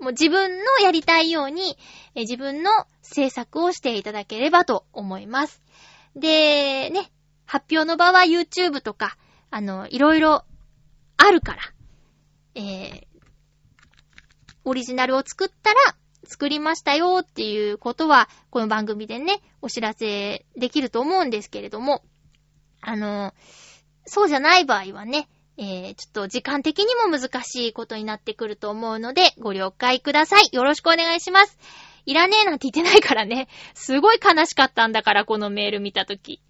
[0.00, 1.76] もう自分のやりたいように、
[2.14, 2.70] え自分の
[3.02, 5.62] 制作をしていただければと思います。
[6.14, 7.10] で、ね、
[7.46, 9.16] 発表の場は YouTube とか、
[9.50, 10.44] あの、いろいろ
[11.16, 11.62] あるから、
[12.54, 13.06] えー、
[14.64, 15.76] オリジナルを作ったら、
[16.24, 22.04] 作りましたよっていうことは、この番組でね、お知らせできると思うんですけれども、
[22.80, 23.32] あの、
[24.04, 25.28] そうじゃない場合はね、
[25.60, 30.48] えー、ちょっと時間的にも難しいことになってくると思うので、ご了解ください。
[30.52, 31.58] よろしくお願いします。
[32.06, 33.48] いらねえなんて言ってないからね。
[33.74, 36.40] すごい悲しかったんだから、このメール見たとき。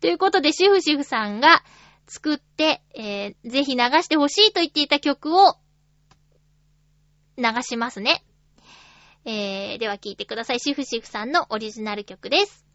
[0.00, 1.64] ということで、シフシフさんが
[2.06, 5.56] 作って、えー、ぜひ流してほしいと言っていた曲を
[7.38, 8.22] 流しますね。
[9.24, 10.60] えー、では聴いてください。
[10.60, 12.66] シフシフさんのオリジナル曲です。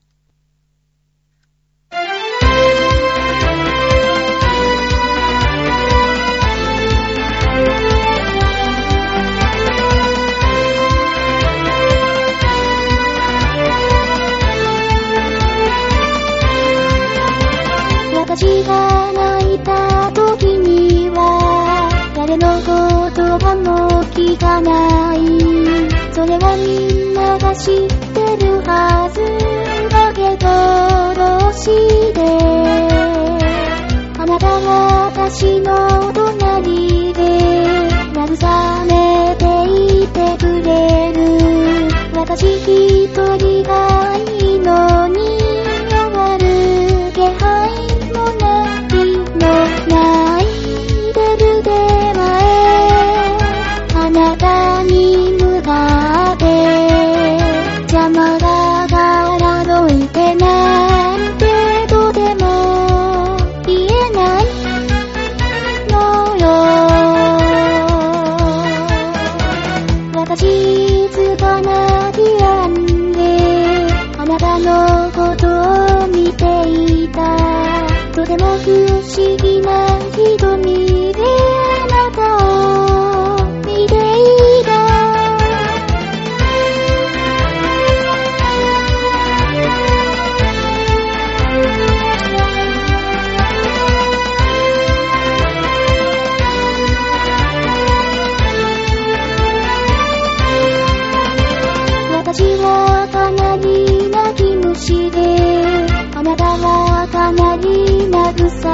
[24.62, 25.18] ない。
[26.14, 29.22] それはみんなが知ってるはず。
[29.90, 30.46] だけど
[31.16, 32.20] どうして。
[34.20, 37.20] あなたが私の隣で。
[38.14, 39.44] 慰めて
[40.04, 41.20] いてくれる。
[42.16, 45.43] 私一人がいいのに。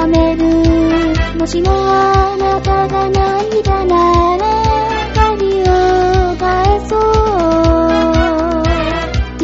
[0.00, 4.46] もしもあなたが泣いたなら
[5.14, 5.64] 針を
[6.38, 7.00] 返そう。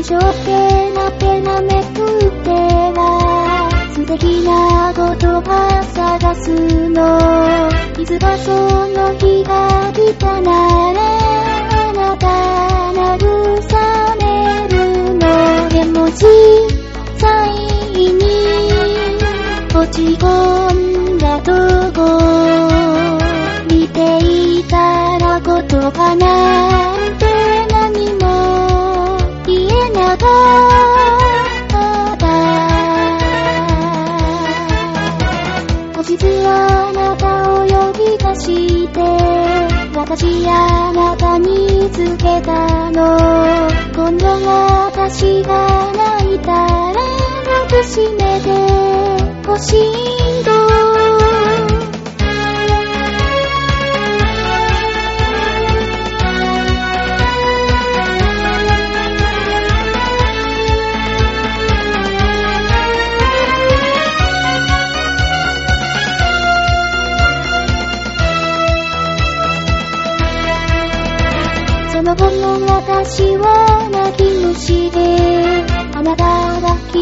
[0.00, 2.50] 一生ペナペナめくって
[2.96, 5.04] は素敵な言
[5.42, 7.68] 葉探すの。
[8.02, 8.50] いつかそ
[8.88, 9.75] の日が
[25.86, 27.24] ら言葉なんて
[27.70, 28.24] 何も
[29.46, 32.16] 言えなかった
[35.94, 37.24] 後日あなた
[37.54, 39.00] を呼び出して
[39.94, 43.18] 私あなたにつけたの。
[43.94, 46.94] 今度私が泣いたら
[47.68, 48.48] 抱きしめて
[49.48, 49.76] ほし
[50.22, 50.25] い。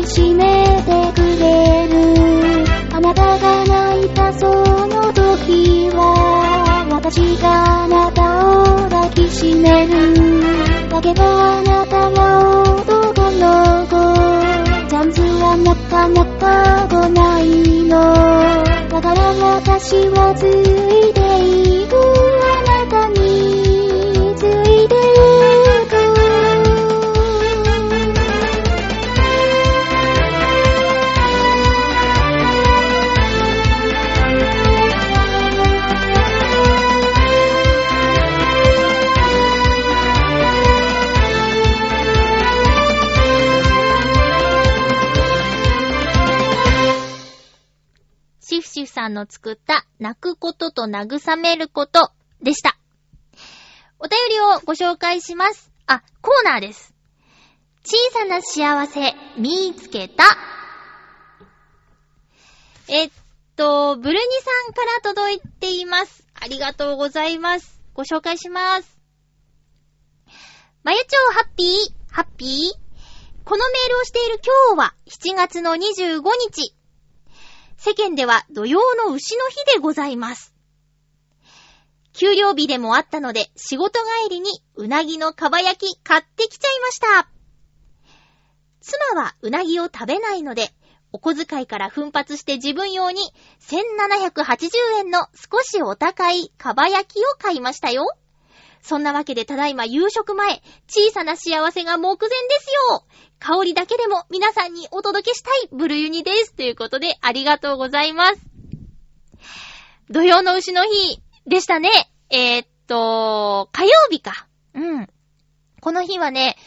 [0.02, 0.42] きしめ
[0.82, 1.94] てくれる。
[2.92, 4.46] あなたが泣いたそ
[4.88, 10.88] の時は私があなたを抱きしめる。
[10.88, 13.94] だけどあなたは男の子。
[14.88, 17.94] チャンスはなかなか来ないの。
[18.88, 19.22] だから
[19.60, 20.83] 私はずっと
[49.04, 52.10] さんの作った泣くことと慰めること
[52.42, 52.78] でした。
[53.98, 55.70] お便りをご紹介します。
[55.86, 56.94] あ、コーナーです。
[57.84, 60.24] 小さな幸せ、見つけた。
[62.88, 63.10] えっ
[63.56, 66.26] と、ブルニさんから届いています。
[66.34, 67.78] ありがとうございます。
[67.92, 68.98] ご紹介します。
[70.82, 73.44] まゆちょうハッピー、ハッピー？
[73.44, 76.73] このメールをしている今日は7月の25日。
[77.86, 80.54] 世間では土曜の牛の日でございます。
[82.14, 87.28] 給料日でもあったので、仕事帰りにうなぎのかば焼き買ってきちゃいました。
[88.80, 90.70] 妻はうなぎを食べないので、
[91.12, 93.20] お小遣いから奮発して自分用に
[93.60, 94.70] 1780
[95.00, 98.06] 円の少しお高いかば焼きを買いましたよ。
[98.84, 103.04] そんなわけでただいま夕食前、小さな幸せが目前ですよ。
[103.38, 106.54] 香りだけでも皆さんにお届けしたいブルユニです。
[106.54, 108.40] ということでありがとうございます。
[110.10, 111.88] 土曜の牛の日でしたね。
[112.28, 114.48] えー、っと、火曜日か。
[114.74, 115.08] うん。
[115.80, 116.58] この日はね、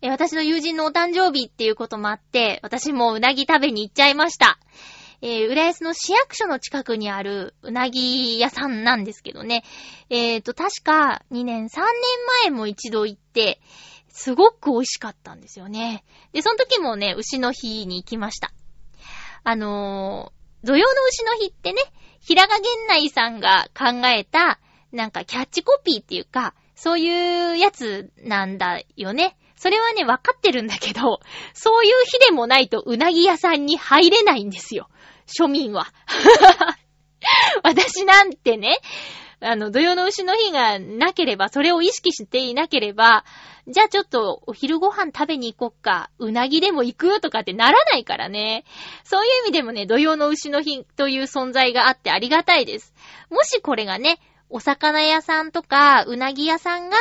[0.00, 4.58] 私の友人のお誕生日っていうこともあって、私もうなぎ食べに行っちゃいました。
[5.28, 9.64] えー、浦安の市役所の近くにあるうなぎ屋さんなんですけどね。
[10.08, 11.84] えーと、確か2年、3年
[12.44, 13.60] 前も一度行って、
[14.08, 16.04] すごく美味しかったんですよね。
[16.32, 18.52] で、その時もね、牛の日に行きました。
[19.42, 21.82] あのー、土曜の牛の日ってね、
[22.20, 24.60] 平賀源内さんが考えた、
[24.92, 29.36] なんかキャッチコピーっていうか、そういうやつなんだよね。
[29.56, 31.18] それはね、わかってるんだけど、
[31.52, 34.88] そういう日でもないとうなぎ屋さんに入れないんですよ。
[35.26, 35.86] 庶民は。
[37.62, 38.78] 私なんてね、
[39.40, 43.24] あの、土曜の牛の日がなければ、それを意識していなければ、
[43.68, 48.64] じゃあちょっとお昼ご飯食べに行こっか、うなぎでも行くとかってならないからね。
[49.04, 52.94] そういう意味でもね、土曜の牛の日という存在があってありがたいです。
[53.28, 56.96] もしこれがね、お魚屋さんとか、うなぎ屋さんが、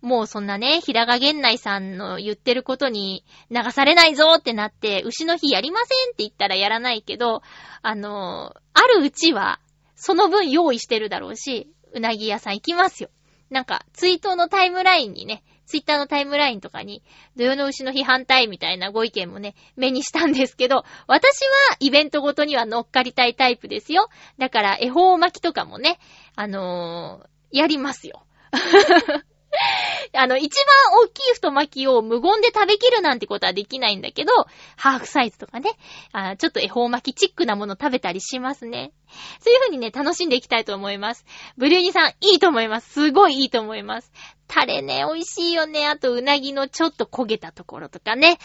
[0.00, 7.42] もうそんなね、平賀源内さんの言ってることに流されないぞってなって、牛の日やりませんって言ったらやらないけど、
[7.82, 9.60] あの、あるうちは、
[9.96, 13.10] その分用意してるだろうし、うなぎ屋さん行きますよ。
[13.50, 17.02] なんか、ツイートのタイムラインにね、ツイッターのタイムラインとかに、
[17.36, 24.08] 土曜の牛の日反対みたいなご意見もね、目にしたんですけど、私はイベントごとには乗っかりたいタイプですよ。
[24.38, 25.98] だから、恵方巻きとかもね、
[26.34, 28.24] あのー、やりますよ。
[30.14, 34.32] あの、一番大きい太巻きを無言で食べきるなんてことはできないんだけど、
[34.76, 35.70] ハーフサイズとかね、
[36.12, 38.92] あちょっと恵方巻きチックなもの食べたりしますね。
[39.40, 41.24] そういう風にね、楽しんでいきたいと思います。
[41.56, 42.90] ブリューニさん、いいと思います。
[42.92, 44.12] すごいいいと思います。
[44.46, 45.86] タレね、美味しいよね。
[45.86, 48.38] あと、うなぎのちょっと焦げたところとかね。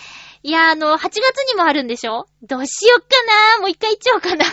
[0.44, 2.28] いや、あの、8月にもあるんでしょ？
[2.44, 3.08] どうしよっか
[3.56, 4.46] なもう一回言っちゃおうかな。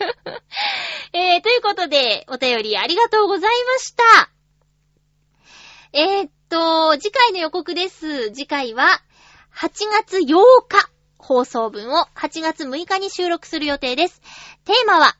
[1.12, 4.39] えー、ということで、お便りありがとうございました。
[5.92, 8.30] えー、っと、次回の予告です。
[8.30, 9.02] 次回は、
[9.56, 10.24] 8月8
[10.68, 10.88] 日
[11.18, 14.22] 放送分を8月6日に収録する予定です。
[14.64, 15.16] テーマは、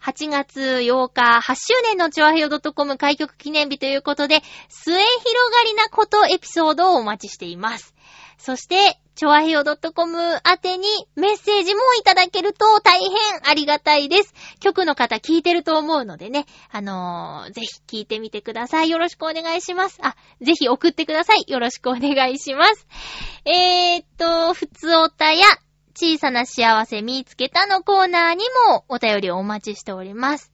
[0.00, 5.04] 8月8日8周年のチョアヘヨ .com 開局記念日ということで、末広
[5.56, 7.96] がりなことエピソードをお待ちしています。
[8.38, 13.10] そして、チョアヘヨ .com 宛てにメッセージもいただけると大変
[13.44, 14.34] ありがたいです。
[14.58, 18.90] 局の方聞いてると思うのでね、あのー、ぜひ聞いてみてください。
[18.90, 20.00] よろしくお願いします。
[20.02, 21.44] あ、ぜひ送ってください。
[21.46, 22.88] よろしくお願いします。
[23.44, 25.44] えーっと、ふつおたや
[25.94, 30.52] 小さな幸せ見つけたのコーナーにもお便りをお待ちしております。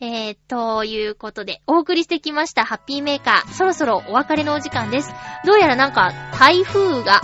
[0.00, 5.12] えー、ということで、お送りしてきましたハッピーメーカー、そろそろお別れのお時間です。
[5.44, 7.20] どうやらなんか台風が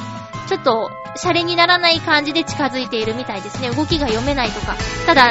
[0.49, 3.71] ちょっとシャレにならない感じで近づいているみたいですね。
[3.71, 4.75] 動きが読めないとか。
[5.07, 5.31] ただ、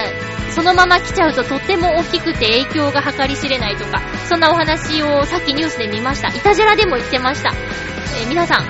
[0.56, 6.30] そのまま来ちゃうととっても大きくて影響が計り知れないとか、そんなお話をさっきニュースで見ました。
[6.30, 7.50] イタジェラでも言ってました。
[7.50, 8.66] えー皆さん、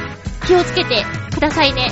[0.47, 1.91] 気をつけてくださいね。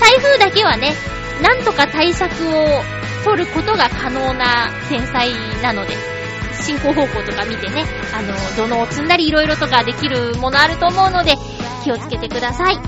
[0.00, 0.94] 台風だけはね、
[1.42, 2.82] なんとか対策を
[3.24, 5.30] 取ることが可能な天才
[5.62, 6.21] なので、
[6.62, 7.84] 進行方向とか見てね、
[8.14, 11.34] あの、土のを積んだり色々とかできるものあると思うので、
[11.84, 12.78] 気をつけてください。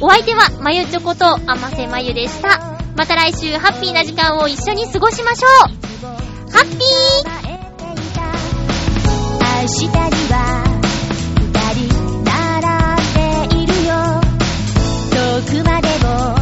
[0.00, 2.78] お相手は、まゆちょこと、あませまゆでした。
[2.96, 5.80] また来週、ハッピーな時間を一緒に過ごしましょう
[6.52, 7.50] ハッピー
[9.62, 9.90] 明日に
[10.32, 10.64] は
[11.36, 11.52] 二
[11.86, 12.34] 人並
[13.48, 13.92] んでいるよ
[15.10, 16.39] 遠くまでも